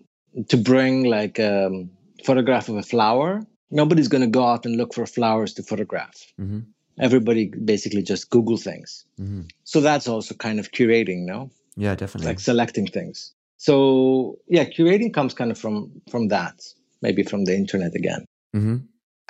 to 0.49 0.57
bring 0.57 1.05
like 1.05 1.38
a 1.38 1.66
um, 1.66 1.90
photograph 2.25 2.68
of 2.68 2.77
a 2.77 2.83
flower, 2.83 3.42
nobody's 3.71 4.09
going 4.09 4.23
to 4.23 4.29
go 4.29 4.45
out 4.45 4.64
and 4.66 4.77
look 4.77 4.95
for 4.95 5.07
flowers 5.07 5.55
to 5.55 5.62
photograph. 5.62 6.33
Mm-hmm. 6.40 6.61
Everybody 7.01 7.47
basically 7.47 8.03
just 8.03 8.31
Google 8.31 8.57
things. 8.57 9.05
Mm-hmm. 9.18 9.42
So 9.64 9.81
that's 9.81 10.09
also 10.09 10.35
kind 10.35 10.61
of 10.61 10.71
curating, 10.73 11.25
no? 11.25 11.51
Yeah, 11.77 11.95
definitely. 11.95 12.29
Like 12.29 12.40
selecting 12.40 12.87
things. 12.87 13.33
So 13.57 14.38
yeah, 14.49 14.64
curating 14.64 15.14
comes 15.14 15.35
kind 15.35 15.51
of 15.51 15.59
from 15.59 16.03
from 16.11 16.29
that, 16.29 16.61
maybe 17.01 17.23
from 17.23 17.45
the 17.45 17.55
internet 17.55 17.95
again. 17.95 18.27
Mm-hmm. 18.55 18.77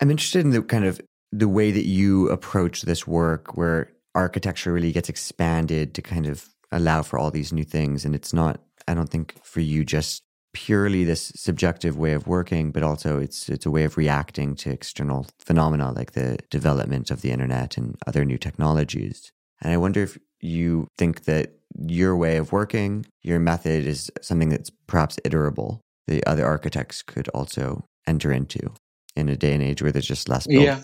I'm 0.01 0.11
interested 0.11 0.45
in 0.45 0.51
the 0.51 0.62
kind 0.62 0.85
of 0.85 1.01
the 1.33 1.49
way 1.49 1.71
that 1.71 1.87
you 1.87 2.29
approach 2.29 2.83
this 2.83 3.07
work, 3.07 3.57
where 3.57 3.90
architecture 4.14 4.73
really 4.73 4.92
gets 4.92 5.09
expanded 5.09 5.95
to 5.95 6.03
kind 6.03 6.27
of 6.27 6.49
allow 6.71 7.03
for 7.03 7.18
all 7.18 7.31
these 7.31 7.53
new 7.53 7.64
things, 7.64 8.05
and 8.05 8.14
it's 8.14 8.33
not. 8.33 8.61
I 8.88 8.95
don't 8.95 9.09
think 9.09 9.35
for 9.42 9.61
you 9.61 9.85
just 9.85 10.23
purely 10.55 11.03
this 11.05 11.33
subjective 11.35 11.97
way 11.97 12.12
of 12.12 12.27
working, 12.27 12.73
but 12.73 12.83
also 12.83 13.18
it's 13.18 13.49
it's 13.49 13.64
a 13.66 13.71
way 13.71 13.85
of 13.85 13.97
reacting 13.97 14.55
to 14.57 14.71
external 14.71 15.27
phenomena 15.40 15.92
like 15.92 16.12
the 16.12 16.38
development 16.51 17.11
of 17.11 17.23
the 17.23 17.31
internet 17.31 17.77
and 17.79 17.97
other 18.07 18.25
new 18.25 18.38
technologies. 18.38 19.33
And 19.62 19.73
I 19.73 19.77
wonder 19.79 20.03
if 20.03 20.18
you 20.40 20.88
think 20.99 21.25
that 21.25 21.55
your 21.79 22.16
way 22.16 22.37
of 22.37 22.53
working, 22.53 23.07
your 23.23 23.38
method 23.40 23.87
is 23.87 24.11
something 24.21 24.51
that's 24.51 24.71
perhaps 24.87 25.18
iterable. 25.25 25.81
the 26.07 26.25
other 26.27 26.45
architects 26.45 27.03
could 27.03 27.29
also 27.29 27.85
enter 28.07 28.33
into 28.33 28.73
in 29.16 29.29
a 29.29 29.37
day 29.37 29.55
and 29.55 29.62
age 29.62 29.83
where 29.83 29.92
there's 29.92 30.07
just 30.07 30.29
less 30.29 30.47
built. 30.47 30.64
Yeah. 30.64 30.81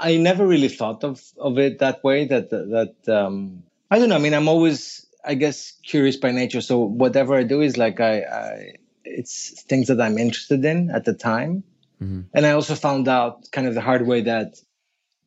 I 0.00 0.16
never 0.16 0.46
really 0.46 0.68
thought 0.68 1.04
of, 1.04 1.22
of 1.38 1.58
it 1.58 1.78
that 1.80 2.02
way. 2.04 2.26
That 2.26 2.50
that 2.50 2.94
um, 3.08 3.62
I 3.90 3.98
don't 3.98 4.08
know. 4.08 4.16
I 4.16 4.20
mean, 4.20 4.34
I'm 4.34 4.48
always, 4.48 5.06
I 5.24 5.34
guess, 5.34 5.74
curious 5.84 6.16
by 6.16 6.30
nature. 6.30 6.60
So 6.60 6.78
whatever 6.78 7.36
I 7.36 7.42
do 7.42 7.60
is 7.60 7.76
like 7.76 8.00
I, 8.00 8.20
I 8.20 8.72
it's 9.04 9.62
things 9.62 9.88
that 9.88 10.00
I'm 10.00 10.18
interested 10.18 10.64
in 10.64 10.90
at 10.90 11.04
the 11.04 11.14
time. 11.14 11.64
Mm-hmm. 12.02 12.22
And 12.34 12.46
I 12.46 12.52
also 12.52 12.74
found 12.74 13.08
out 13.08 13.50
kind 13.50 13.66
of 13.66 13.74
the 13.74 13.80
hard 13.80 14.06
way 14.06 14.22
that 14.22 14.60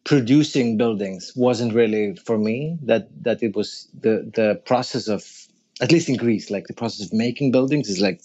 producing 0.04 0.78
buildings 0.78 1.34
wasn't 1.36 1.74
really 1.74 2.16
for 2.16 2.38
me. 2.38 2.78
That 2.84 3.10
that 3.24 3.44
it 3.44 3.56
was 3.56 3.88
the 3.94 4.32
the 4.34 4.62
process 4.66 5.08
of 5.08 5.24
at 5.82 5.92
least 5.92 6.10
in 6.10 6.16
Greece, 6.16 6.50
like 6.50 6.68
the 6.68 6.74
process 6.74 7.08
of 7.08 7.14
making 7.14 7.52
buildings 7.52 7.90
is 7.90 8.00
like 8.00 8.22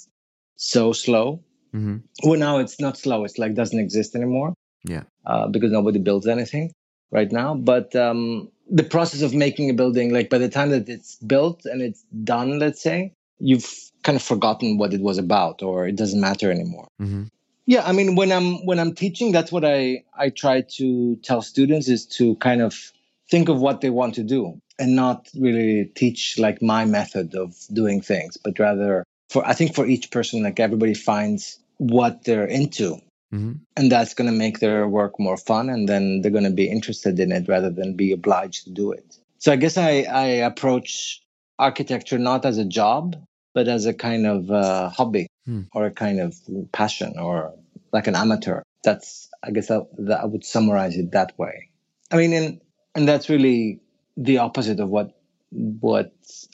so 0.57 0.93
slow. 0.93 1.43
Mm-hmm. 1.75 2.29
Well, 2.29 2.39
now 2.39 2.59
it's 2.59 2.81
not 2.81 2.97
slow. 2.97 3.25
It's 3.25 3.39
like 3.39 3.55
doesn't 3.55 3.79
exist 3.79 4.15
anymore. 4.15 4.55
Yeah. 4.87 5.03
Uh, 5.25 5.49
because 5.49 5.73
nobody 5.73 5.99
builds 5.99 6.27
anything 6.27 6.73
right 7.11 7.31
now. 7.31 7.55
But 7.55 7.95
um, 7.97 8.51
the 8.71 8.85
process 8.85 9.23
of 9.23 9.35
making 9.35 9.71
a 9.71 9.75
building, 9.75 10.13
like 10.13 10.31
by 10.31 10.39
the 10.39 10.49
time 10.49 10.71
that 10.71 10.89
it's 10.89 11.17
built 11.17 11.65
and 11.65 11.83
it's 11.83 12.03
done, 12.25 12.59
let's 12.59 12.81
say, 12.81 13.13
you've 13.39 13.67
kind 14.03 14.17
of 14.17 14.23
forgotten 14.23 14.79
what 14.79 14.95
it 14.95 15.01
was 15.01 15.19
about, 15.19 15.63
or 15.63 15.87
it 15.87 15.97
doesn't 15.97 16.21
matter 16.21 16.51
anymore. 16.51 16.89
Mm-hmm. 17.01 17.25
Yeah, 17.67 17.85
I 17.85 17.93
mean, 17.93 18.15
when 18.15 18.31
I'm 18.31 18.65
when 18.65 18.79
I'm 18.79 18.95
teaching, 18.95 19.33
that's 19.33 19.51
what 19.51 19.65
I 19.65 20.05
I 20.17 20.31
try 20.31 20.63
to 20.77 21.17
tell 21.17 21.43
students 21.43 21.89
is 21.89 22.07
to 22.19 22.37
kind 22.37 22.63
of 22.63 22.93
think 23.29 23.49
of 23.49 23.61
what 23.61 23.81
they 23.81 23.91
want 23.91 24.15
to 24.15 24.23
do 24.23 24.61
and 24.79 24.95
not 24.95 25.29
really 25.37 25.87
teach 25.97 26.39
like 26.39 26.63
my 26.63 26.85
method 26.85 27.35
of 27.35 27.57
doing 27.73 28.01
things, 28.01 28.37
but 28.37 28.59
rather 28.61 29.05
for 29.31 29.45
I 29.45 29.55
think 29.55 29.75
for 29.75 29.85
each 29.85 30.13
person, 30.13 30.45
like 30.45 30.61
everybody 30.61 30.95
finds 30.95 31.59
what 31.79 32.25
they're 32.25 32.47
into 32.47 33.01
Mm-hmm. 33.33 33.53
And 33.77 33.93
that's 33.93 34.15
going 34.15 34.31
to 34.31 34.37
make 34.37 34.61
their 34.61 34.87
work 34.89 35.19
more 35.19 35.37
fun. 35.37 35.69
And 35.69 35.89
then 35.89 36.21
they're 36.21 36.31
going 36.31 36.45
to 36.45 36.51
be 36.51 36.69
interested 36.69 37.19
in 37.19 37.33
it 37.33 37.49
rather 37.49 37.71
than 37.71 37.95
be 37.95 38.13
obliged 38.13 38.65
to 38.65 38.71
do 38.71 38.93
it. 38.93 39.17
So 39.39 39.53
I 39.53 39.57
guess 39.57 39.77
I, 39.77 40.03
I 40.03 40.27
approach 40.47 41.21
architecture 41.59 42.19
not 42.19 42.45
as 42.45 42.59
a 42.59 42.65
job, 42.65 43.17
but 43.55 43.69
as 43.69 43.87
a 43.87 43.95
kind 43.95 44.27
of 44.27 44.51
uh, 44.51 44.91
hobby 44.91 45.27
hmm. 45.45 45.63
or 45.73 45.87
a 45.87 45.91
kind 45.91 46.21
of 46.21 46.37
passion 46.73 47.19
or 47.19 47.55
like 47.93 48.07
an 48.07 48.15
amateur. 48.15 48.63
That's, 48.85 49.29
I 49.43 49.51
guess, 49.51 49.71
I, 49.71 49.81
that 49.99 50.21
I 50.21 50.25
would 50.25 50.45
summarize 50.45 50.97
it 50.97 51.13
that 51.13 51.37
way. 51.39 51.71
I 52.11 52.17
mean, 52.17 52.33
and, 52.33 52.61
and 52.95 53.09
that's 53.09 53.29
really 53.29 53.81
the 54.17 54.39
opposite 54.39 54.81
of 54.81 54.89
what 54.89 55.13
what 55.51 56.13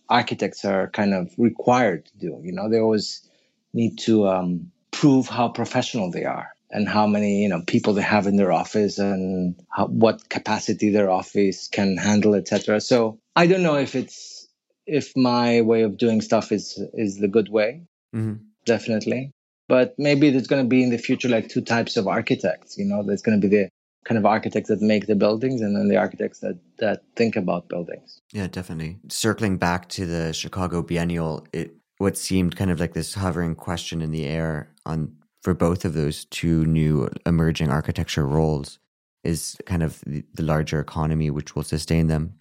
architects 0.09 0.65
are 0.65 0.89
kind 0.89 1.15
of 1.15 1.33
required 1.39 2.05
to 2.07 2.19
do. 2.19 2.41
You 2.45 2.53
know, 2.53 2.69
they 2.69 2.79
always 2.79 3.27
need 3.73 3.99
to 4.01 4.29
um, 4.29 4.71
prove 4.91 5.29
how 5.29 5.49
professional 5.49 6.11
they 6.11 6.25
are 6.25 6.53
and 6.73 6.89
how 6.89 7.07
many 7.07 7.43
you 7.43 7.49
know 7.49 7.63
people 7.67 7.93
they 7.93 8.03
have 8.03 8.27
in 8.27 8.37
their 8.37 8.53
office 8.53 8.99
and 8.99 9.55
how, 9.71 9.87
what 9.87 10.29
capacity 10.29 10.91
their 10.91 11.11
office 11.11 11.69
can 11.69 11.97
handle 11.97 12.35
etc 12.35 12.81
so 12.81 13.19
i 13.37 13.47
don't 13.47 13.63
know 13.63 13.77
if 13.77 13.95
it's 13.95 14.43
if 14.87 15.17
my 15.17 15.61
way 15.61 15.83
of 15.83 15.97
doing 15.97 16.21
stuff 16.21 16.53
is 16.53 16.83
is 16.95 17.19
the 17.19 17.29
good 17.29 17.49
way. 17.49 17.83
Mm-hmm. 18.15 18.45
definitely. 18.67 19.31
But 19.69 19.95
maybe 19.97 20.29
there's 20.29 20.49
going 20.49 20.65
to 20.65 20.69
be 20.69 20.83
in 20.83 20.91
the 20.91 20.99
future 20.99 21.29
like 21.29 21.49
two 21.49 21.63
types 21.63 21.97
of 21.97 22.07
architects 22.07 22.77
you 22.77 22.85
know? 22.85 23.03
There's 23.03 23.23
going 23.23 23.41
to 23.41 23.49
be 23.49 23.57
the 23.57 23.69
kind 24.05 24.19
of 24.19 24.27
architects 24.27 24.69
that 24.69 24.83
make 24.83 25.07
the 25.07 25.15
buildings 25.15 25.63
and 25.63 25.75
then 25.75 25.89
the 25.89 25.97
architects 25.97 26.41
that 26.41 26.59
that 26.79 27.03
think 27.17 27.37
about 27.37 27.69
buildings. 27.69 28.19
Yeah 28.33 28.49
definitely. 28.49 28.99
Circling 29.09 29.57
back 29.59 29.89
to 29.91 30.07
the 30.07 30.33
chicago 30.33 30.83
biennial 30.83 31.47
it 31.53 31.75
what 31.99 32.17
seemed 32.17 32.57
kind 32.57 32.71
of 32.71 32.81
like 32.81 32.95
this 32.95 33.15
hovering 33.15 33.55
question 33.55 34.03
in 34.03 34.11
the 34.11 34.25
air 34.25 34.69
on 34.85 35.15
for 35.42 35.55
both 35.55 35.85
of 35.85 35.94
those 35.94 36.24
two 36.26 36.64
new 36.64 37.09
emerging 37.26 37.68
architecture 37.68 38.26
roles 38.26 38.78
is 39.24 39.57
kind 39.66 39.83
of 39.83 40.00
the, 40.07 40.24
larger 40.38 40.81
economy 40.81 41.31
which 41.31 41.55
will 41.55 41.62
sustain 41.62 42.07
them. 42.07 42.35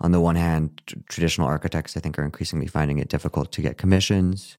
On 0.00 0.12
the 0.12 0.20
one 0.20 0.36
hand, 0.36 0.80
t- 0.86 0.96
traditional 1.08 1.46
architects, 1.46 1.96
I 1.96 2.00
think, 2.00 2.18
are 2.18 2.24
increasingly 2.24 2.66
finding 2.66 2.98
it 2.98 3.08
difficult 3.08 3.52
to 3.52 3.62
get 3.62 3.78
commissions. 3.78 4.58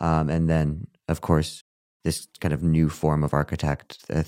Um, 0.00 0.28
and 0.28 0.48
then, 0.48 0.86
of 1.08 1.20
course, 1.20 1.62
this 2.04 2.28
kind 2.40 2.52
of 2.52 2.62
new 2.62 2.88
form 2.88 3.22
of 3.22 3.32
architect, 3.32 3.98
uh, 4.12 4.24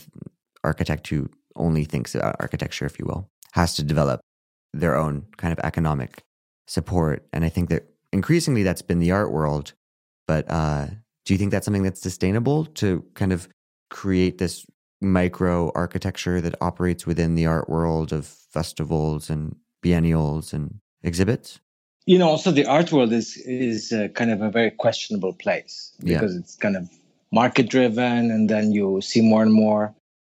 architect 0.62 1.09
who 1.09 1.29
only 1.57 1.85
thinks 1.85 2.14
about 2.14 2.37
architecture, 2.40 2.87
if 2.87 2.98
you 2.98 3.05
will, 3.05 3.29
has 3.53 3.74
to 3.77 3.83
develop 3.83 4.20
their 4.72 4.96
own 4.96 5.27
kind 5.37 5.53
of 5.53 5.59
economic 5.64 6.22
support. 6.66 7.27
And 7.33 7.44
I 7.44 7.48
think 7.48 7.68
that 7.68 7.88
increasingly 8.12 8.62
that's 8.62 8.83
been 8.83 9.00
the 9.00 9.12
art 9.12 9.31
world, 9.31 9.74
but 10.27 10.46
uh, 10.48 10.87
do 11.25 11.35
you 11.35 11.39
think 11.39 11.51
that's 11.51 11.65
something 11.65 11.83
that's 11.83 12.01
sustainable 12.01 12.67
to 12.67 13.05
kind 13.15 13.33
of 13.33 13.49
create 13.91 14.39
this 14.39 14.67
micro 15.01 15.71
architecture 15.75 16.41
that 16.41 16.55
operates 16.61 17.07
within 17.07 17.35
the 17.35 17.47
art 17.47 17.69
world 17.69 18.13
of 18.13 18.27
festivals 18.27 19.31
and 19.31 19.57
biennials 19.83 20.53
and 20.53 20.81
exhibits? 21.03 21.61
You 22.07 22.19
know, 22.19 22.29
also 22.29 22.51
the 22.51 22.67
art 22.67 22.93
world 22.93 23.13
is 23.13 23.37
is 23.39 23.93
uh, 23.93 24.09
kind 24.09 24.31
of 24.31 24.43
a 24.43 24.51
very 24.51 24.71
questionable 24.71 25.33
place 25.33 25.93
because 26.03 26.35
yeah. 26.35 26.41
it's 26.41 26.57
kind 26.57 26.77
of 26.77 26.91
market 27.33 27.71
driven, 27.71 28.31
and 28.31 28.49
then 28.49 28.73
you 28.73 29.01
see 29.01 29.23
more 29.23 29.43
and 29.43 29.53
more, 29.53 29.95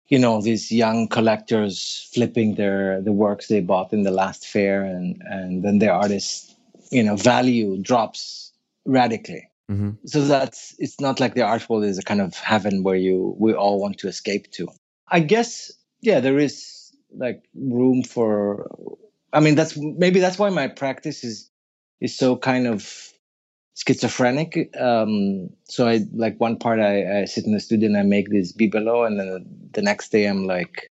you 0.08 0.18
know, 0.18 0.40
these 0.40 0.72
young 0.72 1.08
collectors 1.08 2.08
flipping 2.14 2.54
their 2.54 3.02
the 3.02 3.12
works 3.12 3.48
they 3.48 3.60
bought 3.60 3.92
in 3.92 4.02
the 4.02 4.10
last 4.10 4.46
fair, 4.46 4.82
and 4.82 5.22
and 5.26 5.62
then 5.62 5.78
their 5.78 5.92
artists, 5.92 6.54
you 6.90 7.02
know, 7.02 7.16
value 7.16 7.76
drops 7.82 8.52
radically. 8.86 9.50
Mm-hmm. 9.70 10.06
So 10.06 10.24
that's 10.24 10.74
it's 10.78 11.00
not 11.00 11.20
like 11.20 11.34
the 11.34 11.42
art 11.42 11.68
world 11.68 11.84
is 11.84 11.98
a 11.98 12.02
kind 12.02 12.20
of 12.20 12.34
heaven 12.34 12.82
where 12.82 12.96
you 12.96 13.36
we 13.38 13.52
all 13.52 13.80
want 13.80 13.98
to 13.98 14.08
escape 14.08 14.50
to. 14.52 14.68
I 15.08 15.20
guess 15.20 15.70
yeah, 16.00 16.20
there 16.20 16.38
is 16.38 16.92
like 17.14 17.44
room 17.54 18.02
for. 18.02 18.70
I 19.32 19.40
mean, 19.40 19.56
that's 19.56 19.76
maybe 19.76 20.20
that's 20.20 20.38
why 20.38 20.48
my 20.50 20.68
practice 20.68 21.22
is 21.22 21.50
is 22.00 22.16
so 22.16 22.36
kind 22.36 22.66
of 22.66 23.12
schizophrenic. 23.74 24.74
Um, 24.78 25.50
so 25.64 25.86
I 25.86 26.00
like 26.12 26.40
one 26.40 26.58
part 26.58 26.80
I, 26.80 27.22
I 27.22 27.24
sit 27.26 27.44
in 27.44 27.52
the 27.52 27.60
studio 27.60 27.88
and 27.88 27.96
I 27.96 28.02
make 28.02 28.30
this 28.30 28.52
bibelot, 28.52 29.06
and 29.06 29.20
then 29.20 29.70
the 29.72 29.82
next 29.82 30.10
day 30.10 30.26
I'm 30.26 30.46
like 30.46 30.90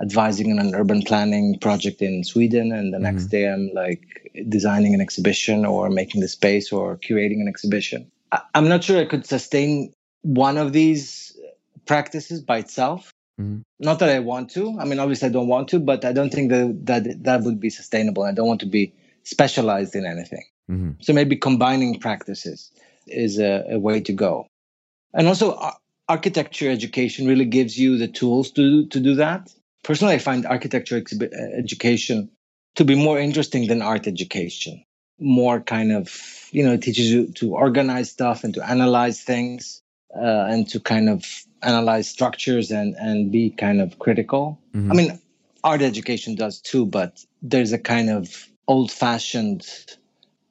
advising 0.00 0.52
on 0.52 0.58
an 0.58 0.74
urban 0.74 1.02
planning 1.02 1.58
project 1.58 2.02
in 2.02 2.24
Sweden, 2.24 2.72
and 2.72 2.92
the 2.92 2.98
mm-hmm. 2.98 3.04
next 3.04 3.26
day 3.26 3.48
I'm 3.48 3.70
like 3.74 4.32
designing 4.48 4.94
an 4.94 5.00
exhibition 5.00 5.64
or 5.64 5.88
making 5.88 6.20
the 6.20 6.28
space 6.28 6.72
or 6.72 6.96
curating 6.96 7.40
an 7.40 7.48
exhibition. 7.48 8.10
I- 8.32 8.42
I'm 8.54 8.68
not 8.68 8.84
sure 8.84 9.00
I 9.00 9.06
could 9.06 9.26
sustain 9.26 9.92
one 10.22 10.56
of 10.58 10.72
these 10.72 11.38
practices 11.86 12.40
by 12.40 12.58
itself. 12.58 13.12
Mm-hmm. 13.40 13.60
Not 13.80 13.98
that 14.00 14.08
I 14.08 14.18
want 14.18 14.50
to. 14.50 14.78
I 14.78 14.84
mean, 14.84 14.98
obviously 14.98 15.28
I 15.28 15.32
don't 15.32 15.48
want 15.48 15.68
to, 15.68 15.78
but 15.78 16.04
I 16.04 16.12
don't 16.12 16.30
think 16.30 16.50
that 16.50 16.86
that, 16.86 17.24
that 17.24 17.42
would 17.42 17.60
be 17.60 17.70
sustainable. 17.70 18.22
I 18.22 18.32
don't 18.32 18.48
want 18.48 18.60
to 18.60 18.66
be 18.66 18.92
specialized 19.24 19.94
in 19.94 20.06
anything. 20.06 20.44
Mm-hmm. 20.70 20.90
So 21.00 21.12
maybe 21.12 21.36
combining 21.36 22.00
practices 22.00 22.70
is 23.06 23.38
a, 23.38 23.64
a 23.70 23.78
way 23.78 24.00
to 24.00 24.12
go. 24.12 24.46
And 25.14 25.28
also, 25.28 25.58
architecture 26.08 26.70
education 26.70 27.26
really 27.26 27.44
gives 27.44 27.78
you 27.78 27.98
the 27.98 28.08
tools 28.08 28.50
to 28.52 28.86
to 28.86 29.00
do 29.00 29.14
that 29.16 29.52
personally, 29.86 30.14
I 30.14 30.18
find 30.18 30.44
architecture 30.44 31.00
uh, 31.00 31.26
education 31.56 32.28
to 32.74 32.84
be 32.84 32.96
more 32.96 33.18
interesting 33.18 33.68
than 33.68 33.82
art 33.82 34.06
education. 34.06 34.84
More 35.18 35.60
kind 35.60 35.92
of, 35.92 36.10
you 36.50 36.64
know, 36.64 36.72
it 36.72 36.82
teaches 36.82 37.10
you 37.10 37.28
to 37.34 37.54
organize 37.54 38.10
stuff 38.10 38.44
and 38.44 38.52
to 38.54 38.68
analyze 38.68 39.22
things 39.22 39.82
uh, 40.14 40.44
and 40.50 40.68
to 40.70 40.80
kind 40.80 41.08
of 41.08 41.24
analyze 41.62 42.08
structures 42.08 42.70
and, 42.70 42.94
and 42.96 43.30
be 43.30 43.50
kind 43.50 43.80
of 43.80 43.98
critical. 43.98 44.60
Mm-hmm. 44.74 44.92
I 44.92 44.94
mean, 44.94 45.20
art 45.64 45.82
education 45.82 46.34
does 46.34 46.60
too, 46.60 46.84
but 46.84 47.24
there's 47.40 47.72
a 47.72 47.78
kind 47.78 48.10
of 48.10 48.48
old 48.66 48.90
fashioned 48.90 49.64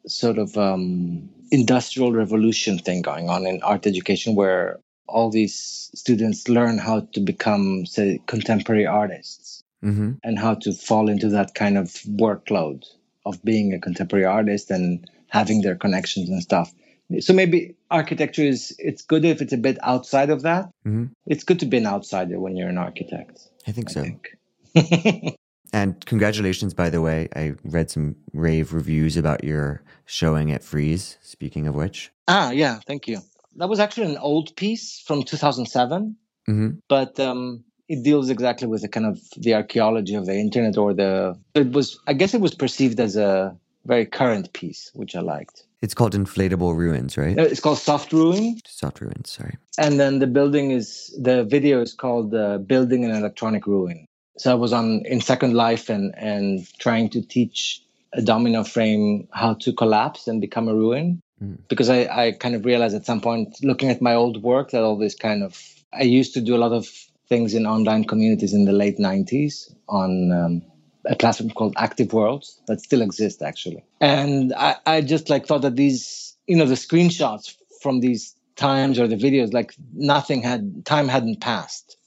sort 0.07 0.37
of 0.37 0.57
um, 0.57 1.29
industrial 1.51 2.13
revolution 2.13 2.79
thing 2.79 3.01
going 3.01 3.29
on 3.29 3.45
in 3.45 3.61
art 3.61 3.85
education 3.85 4.33
where 4.33 4.79
all 5.07 5.29
these 5.29 5.89
students 5.93 6.47
learn 6.47 6.77
how 6.77 7.01
to 7.13 7.19
become, 7.19 7.85
say, 7.85 8.19
contemporary 8.25 8.85
artists 8.85 9.63
mm-hmm. 9.83 10.11
and 10.23 10.39
how 10.39 10.55
to 10.55 10.73
fall 10.73 11.09
into 11.09 11.29
that 11.29 11.53
kind 11.53 11.77
of 11.77 11.87
workload 12.07 12.83
of 13.25 13.43
being 13.43 13.73
a 13.73 13.79
contemporary 13.79 14.25
artist 14.25 14.71
and 14.71 15.09
having 15.27 15.61
their 15.61 15.75
connections 15.75 16.29
and 16.29 16.41
stuff. 16.41 16.73
So 17.19 17.33
maybe 17.33 17.75
architecture 17.91 18.43
is 18.43 18.75
it's 18.79 19.03
good 19.03 19.25
if 19.25 19.41
it's 19.41 19.53
a 19.53 19.57
bit 19.57 19.77
outside 19.83 20.31
of 20.31 20.41
that. 20.41 20.65
Mm-hmm. 20.85 21.05
It's 21.27 21.43
good 21.43 21.59
to 21.59 21.65
be 21.65 21.77
an 21.77 21.85
outsider 21.85 22.39
when 22.39 22.55
you're 22.55 22.69
an 22.69 22.79
architect. 22.79 23.47
I 23.67 23.71
think 23.71 23.89
so. 23.89 24.03
Think. 24.03 24.37
and 25.73 26.03
congratulations, 26.05 26.73
by 26.73 26.89
the 26.89 27.01
way. 27.01 27.29
I 27.35 27.53
read 27.63 27.91
some 27.91 28.15
rave 28.33 28.73
reviews 28.73 29.17
about 29.17 29.43
your 29.43 29.83
showing 30.05 30.51
at 30.51 30.63
Frieze. 30.63 31.17
Speaking 31.21 31.67
of 31.67 31.75
which, 31.75 32.11
ah, 32.27 32.49
yeah, 32.49 32.79
thank 32.87 33.07
you 33.07 33.21
that 33.55 33.69
was 33.69 33.79
actually 33.79 34.07
an 34.13 34.17
old 34.17 34.55
piece 34.55 35.01
from 35.05 35.23
2007, 35.23 36.15
mm-hmm. 36.47 36.69
but 36.87 37.19
um, 37.19 37.63
it 37.87 38.03
deals 38.03 38.29
exactly 38.29 38.67
with 38.67 38.81
the 38.81 38.89
kind 38.89 39.05
of 39.05 39.19
the 39.37 39.53
archaeology 39.53 40.15
of 40.15 40.25
the 40.25 40.35
internet 40.35 40.77
or 40.77 40.93
the. 40.93 41.39
It 41.53 41.71
was, 41.71 41.99
I 42.07 42.13
guess, 42.13 42.33
it 42.33 42.41
was 42.41 42.55
perceived 42.55 42.99
as 42.99 43.15
a 43.15 43.57
very 43.85 44.05
current 44.05 44.53
piece, 44.53 44.91
which 44.93 45.15
I 45.15 45.21
liked. 45.21 45.63
It's 45.81 45.93
called 45.93 46.15
inflatable 46.15 46.75
ruins, 46.75 47.17
right? 47.17 47.37
Uh, 47.37 47.43
It's 47.43 47.59
called 47.59 47.77
Soft 47.77 48.11
Ruin. 48.11 48.59
Soft 48.65 49.01
ruins. 49.01 49.31
Sorry. 49.31 49.55
And 49.77 49.99
then 49.99 50.19
the 50.19 50.27
building 50.27 50.71
is, 50.71 51.15
the 51.21 51.43
video 51.43 51.81
is 51.81 51.93
called 51.93 52.33
uh, 52.33 52.57
Building 52.57 53.05
an 53.05 53.11
Electronic 53.11 53.67
Ruin. 53.67 54.07
So 54.37 54.51
I 54.51 54.55
was 54.55 54.73
on 54.73 55.03
in 55.05 55.21
Second 55.21 55.53
Life 55.53 55.89
and, 55.89 56.13
and 56.17 56.67
trying 56.79 57.09
to 57.09 57.21
teach 57.21 57.81
a 58.13 58.21
domino 58.21 58.63
frame 58.63 59.27
how 59.31 59.53
to 59.55 59.73
collapse 59.73 60.27
and 60.27 60.41
become 60.41 60.67
a 60.67 60.73
ruin. 60.73 61.21
Mm. 61.43 61.59
Because 61.67 61.89
I, 61.89 62.05
I 62.05 62.31
kind 62.31 62.55
of 62.55 62.65
realized 62.65 62.95
at 62.95 63.05
some 63.05 63.21
point, 63.21 63.57
looking 63.63 63.89
at 63.89 64.01
my 64.01 64.13
old 64.13 64.41
work, 64.41 64.71
that 64.71 64.83
all 64.83 64.97
this 64.97 65.15
kind 65.15 65.43
of, 65.43 65.61
I 65.93 66.03
used 66.03 66.33
to 66.35 66.41
do 66.41 66.55
a 66.55 66.57
lot 66.57 66.71
of 66.71 66.87
things 67.27 67.53
in 67.53 67.65
online 67.65 68.05
communities 68.05 68.53
in 68.53 68.65
the 68.65 68.71
late 68.71 68.97
90s 68.97 69.73
on 69.89 70.31
um, 70.31 70.61
a 71.05 71.15
platform 71.15 71.49
called 71.49 71.73
Active 71.77 72.13
Worlds 72.13 72.59
that 72.67 72.81
still 72.81 73.01
exists 73.01 73.41
actually. 73.41 73.83
And 73.99 74.53
I, 74.53 74.75
I 74.85 75.01
just 75.01 75.29
like 75.29 75.45
thought 75.47 75.61
that 75.61 75.75
these, 75.75 76.35
you 76.47 76.55
know, 76.55 76.65
the 76.65 76.75
screenshots 76.75 77.55
from 77.81 77.99
these 77.99 78.35
times 78.55 78.99
or 78.99 79.07
the 79.07 79.15
videos, 79.15 79.53
like 79.53 79.73
nothing 79.93 80.41
had, 80.41 80.85
time 80.85 81.07
hadn't 81.07 81.41
passed. 81.41 81.97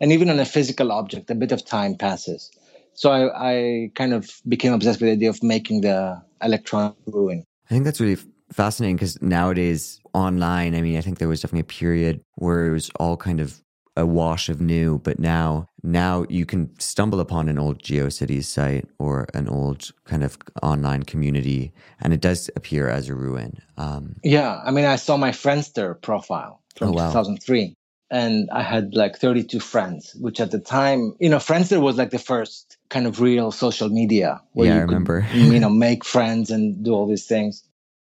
And 0.00 0.12
even 0.12 0.28
on 0.28 0.40
a 0.40 0.44
physical 0.44 0.92
object, 0.92 1.30
a 1.30 1.34
bit 1.34 1.52
of 1.52 1.64
time 1.64 1.96
passes. 1.96 2.50
So 2.94 3.10
I, 3.10 3.52
I 3.52 3.90
kind 3.94 4.12
of 4.12 4.30
became 4.46 4.72
obsessed 4.72 5.00
with 5.00 5.08
the 5.08 5.12
idea 5.12 5.30
of 5.30 5.42
making 5.42 5.80
the 5.80 6.22
electronic 6.42 6.94
ruin. 7.06 7.44
I 7.68 7.74
think 7.74 7.84
that's 7.84 8.00
really 8.00 8.18
fascinating 8.52 8.96
because 8.96 9.20
nowadays 9.22 10.00
online, 10.12 10.74
I 10.74 10.80
mean, 10.82 10.96
I 10.96 11.00
think 11.00 11.18
there 11.18 11.28
was 11.28 11.40
definitely 11.40 11.60
a 11.60 11.64
period 11.64 12.20
where 12.36 12.66
it 12.66 12.72
was 12.72 12.90
all 13.00 13.16
kind 13.16 13.40
of 13.40 13.60
a 13.96 14.04
wash 14.04 14.48
of 14.48 14.60
new, 14.60 14.98
but 14.98 15.18
now 15.20 15.68
now 15.84 16.24
you 16.28 16.44
can 16.44 16.68
stumble 16.80 17.20
upon 17.20 17.48
an 17.48 17.58
old 17.58 17.80
GeoCities 17.82 18.44
site 18.44 18.88
or 18.98 19.26
an 19.34 19.48
old 19.48 19.90
kind 20.04 20.24
of 20.24 20.36
online 20.62 21.04
community, 21.04 21.72
and 22.00 22.12
it 22.12 22.20
does 22.20 22.50
appear 22.56 22.88
as 22.88 23.08
a 23.08 23.14
ruin. 23.14 23.58
Um, 23.76 24.16
Yeah, 24.24 24.60
I 24.64 24.70
mean, 24.72 24.84
I 24.84 24.96
saw 24.96 25.16
my 25.16 25.30
Friendster 25.30 26.00
profile 26.00 26.60
from 26.76 26.88
Oh, 26.88 26.92
wow. 26.92 27.10
2003, 27.10 27.76
and 28.10 28.50
I 28.50 28.62
had 28.62 28.94
like 28.94 29.16
32 29.18 29.60
friends, 29.60 30.14
which 30.16 30.40
at 30.40 30.50
the 30.50 30.58
time, 30.58 31.14
you 31.20 31.28
know, 31.28 31.38
Friendster 31.38 31.80
was 31.80 31.96
like 31.96 32.10
the 32.10 32.18
first 32.18 32.76
kind 32.88 33.06
of 33.06 33.20
real 33.20 33.52
social 33.52 33.88
media 33.90 34.40
where 34.54 34.66
Yeah, 34.66 34.74
you 34.74 34.78
I 34.80 34.82
could, 34.82 34.88
remember. 34.88 35.24
you 35.30 35.60
know, 35.60 35.70
make 35.88 36.04
friends 36.04 36.50
and 36.50 36.82
do 36.84 36.92
all 36.94 37.06
these 37.06 37.26
things, 37.26 37.62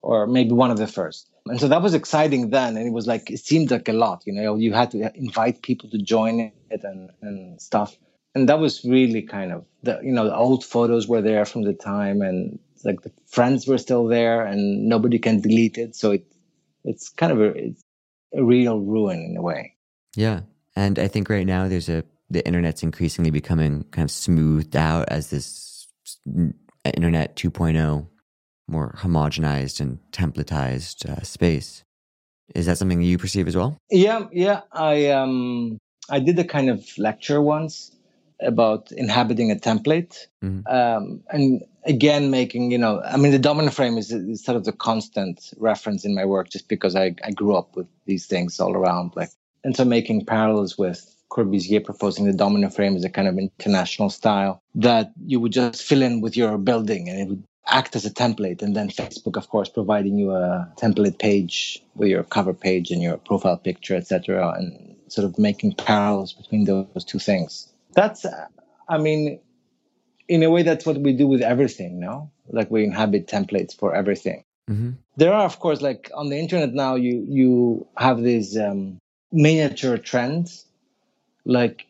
or 0.06 0.28
maybe 0.28 0.52
one 0.52 0.70
of 0.72 0.78
the 0.78 0.88
first. 0.88 1.30
And 1.48 1.60
so 1.60 1.68
that 1.68 1.82
was 1.82 1.94
exciting 1.94 2.50
then, 2.52 2.78
and 2.78 2.88
it 2.88 2.94
was 2.94 3.08
like 3.08 3.30
it 3.30 3.40
seemed 3.40 3.72
like 3.72 3.90
a 3.90 3.94
lot, 3.94 4.24
you 4.26 4.34
know, 4.34 4.56
you 4.56 4.74
had 4.74 4.92
to 4.92 5.12
invite 5.16 5.62
people 5.62 5.90
to 5.90 5.98
join 5.98 6.52
it 6.70 6.84
and 6.84 7.10
and 7.22 7.62
stuff. 7.62 7.98
And 8.34 8.50
that 8.50 8.60
was 8.60 8.84
really 8.84 9.22
kind 9.22 9.52
of 9.52 9.66
the 9.84 10.00
you 10.04 10.12
know 10.12 10.26
the 10.26 10.36
old 10.36 10.64
photos 10.64 11.08
were 11.08 11.22
there 11.22 11.46
from 11.46 11.64
the 11.64 11.74
time, 11.74 12.22
and 12.22 12.60
like 12.84 13.02
the 13.02 13.12
friends 13.28 13.68
were 13.68 13.78
still 13.78 14.08
there, 14.08 14.46
and 14.46 14.88
nobody 14.88 15.20
can 15.20 15.42
delete 15.42 15.78
it. 15.78 15.96
So 15.96 16.12
it 16.12 16.26
it's 16.84 17.10
kind 17.10 17.32
of 17.32 17.40
a 17.42 17.50
it's 17.68 17.84
a 18.34 18.44
real 18.44 18.80
ruin 18.80 19.20
in 19.30 19.38
a 19.38 19.42
way. 19.42 19.76
yeah, 20.16 20.42
and 20.76 21.00
I 21.00 21.08
think 21.08 21.30
right 21.30 21.48
now 21.48 21.68
there's 21.68 21.90
a 21.90 22.04
the 22.30 22.46
internet's 22.46 22.84
increasingly 22.84 23.32
becoming 23.32 23.84
kind 23.92 24.04
of 24.04 24.12
smoothed 24.12 24.76
out 24.76 25.08
as 25.10 25.30
this 25.30 25.88
internet 26.84 27.36
2.0, 27.36 28.08
more 28.68 28.96
homogenized 29.00 29.80
and 29.80 30.00
templatized 30.12 31.08
uh, 31.10 31.22
space. 31.22 31.84
Is 32.54 32.66
that 32.68 32.78
something 32.78 33.02
you 33.02 33.18
perceive 33.18 33.48
as 33.48 33.56
well? 33.56 33.78
Yeah, 33.90 34.28
yeah. 34.32 34.62
I 34.72 35.10
um 35.10 35.78
I 36.10 36.20
did 36.20 36.38
a 36.38 36.44
kind 36.44 36.70
of 36.70 36.86
lecture 36.98 37.42
once 37.42 37.92
about 38.42 38.92
inhabiting 38.92 39.50
a 39.52 39.56
template, 39.56 40.28
Mhm. 40.44 40.62
um, 40.72 41.24
and 41.30 41.64
again 41.86 42.30
making 42.30 42.72
you 42.72 42.78
know 42.78 43.02
I 43.02 43.18
mean 43.18 43.32
the 43.32 43.40
domino 43.40 43.72
frame 43.72 43.98
is, 43.98 44.12
is 44.12 44.44
sort 44.44 44.58
of 44.58 44.66
the 44.66 44.74
constant 44.74 45.54
reference 45.58 46.06
in 46.06 46.14
my 46.14 46.26
work 46.26 46.50
just 46.50 46.68
because 46.68 46.96
I 46.96 47.16
I 47.24 47.32
grew 47.32 47.56
up 47.56 47.76
with 47.76 47.88
these 48.06 48.26
things 48.28 48.60
all 48.60 48.76
around 48.76 49.16
like 49.16 49.30
and 49.64 49.76
so 49.76 49.86
making 49.86 50.26
parallels 50.26 50.78
with 50.78 51.12
Corbusier 51.32 51.84
proposing 51.84 52.26
the 52.26 52.34
domino 52.34 52.70
frame 52.70 52.96
as 52.96 53.04
a 53.04 53.10
kind 53.10 53.28
of 53.28 53.38
international 53.38 54.10
style 54.10 54.62
that 54.76 55.12
you 55.26 55.40
would 55.40 55.52
just 55.54 55.82
fill 55.84 56.02
in 56.04 56.22
with 56.22 56.38
your 56.38 56.58
building 56.58 57.10
and 57.10 57.20
it 57.20 57.28
would 57.30 57.44
act 57.68 57.96
as 57.96 58.06
a 58.06 58.12
template 58.12 58.62
and 58.62 58.76
then 58.76 58.90
facebook 58.90 59.38
of 59.38 59.50
course 59.50 59.70
providing 59.70 60.18
you 60.18 60.32
a 60.32 60.72
template 60.78 61.18
page 61.18 61.82
with 61.96 62.10
your 62.10 62.24
cover 62.24 62.54
page 62.54 62.92
and 62.92 63.02
your 63.02 63.18
profile 63.18 63.58
picture 63.58 63.96
etc 63.96 64.54
and 64.58 64.96
sort 65.08 65.26
of 65.26 65.38
making 65.40 65.74
parallels 65.74 66.34
between 66.34 66.66
those 66.66 67.04
two 67.06 67.20
things. 67.20 67.72
That's 67.94 68.26
i 68.88 68.98
mean 68.98 69.40
in 70.28 70.44
a 70.44 70.50
way 70.50 70.64
that's 70.64 70.86
what 70.86 70.98
we 70.98 71.14
do 71.14 71.28
with 71.28 71.42
everything 71.42 72.00
no? 72.00 72.32
Like 72.48 72.70
we 72.70 72.84
inhabit 72.84 73.28
templates 73.28 73.76
for 73.76 73.96
everything. 73.96 74.44
Hmm 74.68 74.92
there 75.18 75.34
are 75.34 75.46
of 75.46 75.60
course 75.60 75.82
like 75.82 76.12
on 76.14 76.30
the 76.30 76.38
internet 76.38 76.74
now 76.74 76.96
you 76.96 77.26
you 77.28 77.88
have 77.98 78.22
these 78.22 78.58
um, 78.58 79.00
miniature 79.32 79.98
trends. 79.98 80.66
Like 81.46 81.86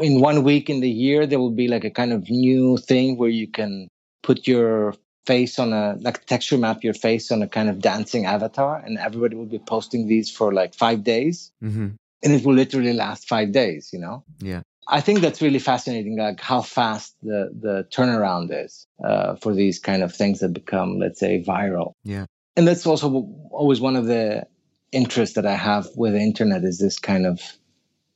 in 0.00 0.20
one 0.20 0.44
week 0.44 0.70
in 0.70 0.80
the 0.80 0.90
year 0.90 1.26
there 1.26 1.38
will 1.38 1.50
be 1.50 1.68
like 1.68 1.84
a 1.84 1.90
kind 1.90 2.12
of 2.12 2.28
new 2.30 2.78
thing 2.78 3.18
where 3.18 3.28
you 3.28 3.46
can 3.46 3.88
put 4.22 4.46
your 4.46 4.94
face 5.26 5.58
on 5.58 5.72
a 5.72 5.96
like 6.00 6.24
texture 6.26 6.58
map 6.58 6.82
your 6.82 6.94
face 6.94 7.30
on 7.30 7.42
a 7.42 7.48
kind 7.48 7.68
of 7.68 7.80
dancing 7.80 8.26
avatar 8.26 8.76
and 8.84 8.98
everybody 8.98 9.36
will 9.36 9.46
be 9.46 9.58
posting 9.58 10.08
these 10.08 10.30
for 10.30 10.52
like 10.52 10.74
five 10.74 11.04
days 11.04 11.52
mm-hmm. 11.62 11.88
and 12.22 12.32
it 12.32 12.44
will 12.44 12.54
literally 12.54 12.92
last 12.92 13.28
five 13.28 13.52
days 13.52 13.90
you 13.92 13.98
know 13.98 14.24
Yeah. 14.40 14.62
I 14.88 15.00
think 15.00 15.20
that's 15.20 15.40
really 15.40 15.58
fascinating, 15.58 16.18
like 16.18 16.40
how 16.40 16.60
fast 16.60 17.14
the, 17.22 17.50
the 17.58 17.86
turnaround 17.90 18.48
is 18.52 18.86
uh, 19.02 19.36
for 19.36 19.54
these 19.54 19.78
kind 19.78 20.02
of 20.02 20.14
things 20.14 20.40
that 20.40 20.52
become, 20.52 20.98
let's 20.98 21.20
say, 21.20 21.42
viral. 21.42 21.94
Yeah. 22.02 22.26
And 22.56 22.66
that's 22.66 22.86
also 22.86 23.28
always 23.50 23.80
one 23.80 23.96
of 23.96 24.06
the 24.06 24.46
interests 24.90 25.36
that 25.36 25.46
I 25.46 25.54
have 25.54 25.86
with 25.96 26.12
the 26.12 26.20
internet 26.20 26.64
is 26.64 26.78
this 26.78 26.98
kind 26.98 27.26
of 27.26 27.40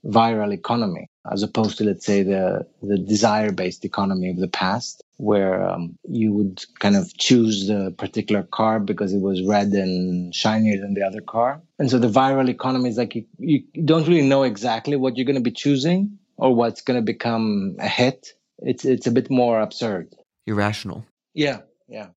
viral 0.05 0.53
economy, 0.53 1.09
as 1.33 1.43
opposed 1.43 1.79
to, 1.79 1.85
let's 1.85 2.07
say, 2.07 2.23
the, 2.23 2.67
the 2.83 2.99
desire 2.99 3.53
based 3.53 3.85
economy 3.85 4.31
of 4.31 4.37
the 4.37 4.49
past, 4.49 5.03
where 5.17 5.67
um, 5.69 5.99
you 6.09 6.33
would 6.33 6.65
kind 6.79 6.97
of 6.97 7.17
choose 7.17 7.67
the 7.67 7.95
particular 7.97 8.43
car 8.43 8.81
because 8.81 9.13
it 9.13 9.21
was 9.21 9.43
red 9.43 9.69
and 9.69 10.35
shinier 10.35 10.81
than 10.81 10.95
the 10.95 11.03
other 11.03 11.21
car. 11.21 11.61
And 11.79 11.91
so 11.91 11.99
the 11.99 12.09
viral 12.09 12.49
economy 12.49 12.91
is 12.91 12.97
like 12.97 13.15
you, 13.15 13.25
you 13.39 13.65
don't 13.85 14.07
really 14.07 14.27
know 14.27 14.43
exactly 14.43 14.97
what 14.97 15.17
you're 15.17 15.27
going 15.27 15.37
to 15.37 15.43
be 15.43 15.51
choosing 15.51 16.19
or 16.37 16.55
what's 16.55 16.83
going 16.83 16.99
to 16.99 17.05
become 17.05 17.77
a 17.79 17.89
hit. 17.89 18.35
It's 18.59 18.85
it's 18.85 19.07
a 19.07 19.11
bit 19.11 19.31
more 19.31 19.61
absurd. 19.61 20.15
Irrational. 20.47 21.05
Yeah, 21.35 21.61
yeah. 21.89 22.09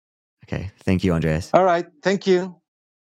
Okay. 0.45 0.71
Thank 0.83 1.03
you, 1.03 1.13
Andreas. 1.13 1.51
All 1.53 1.63
right. 1.63 1.85
Thank 2.01 2.25
you. 2.27 2.58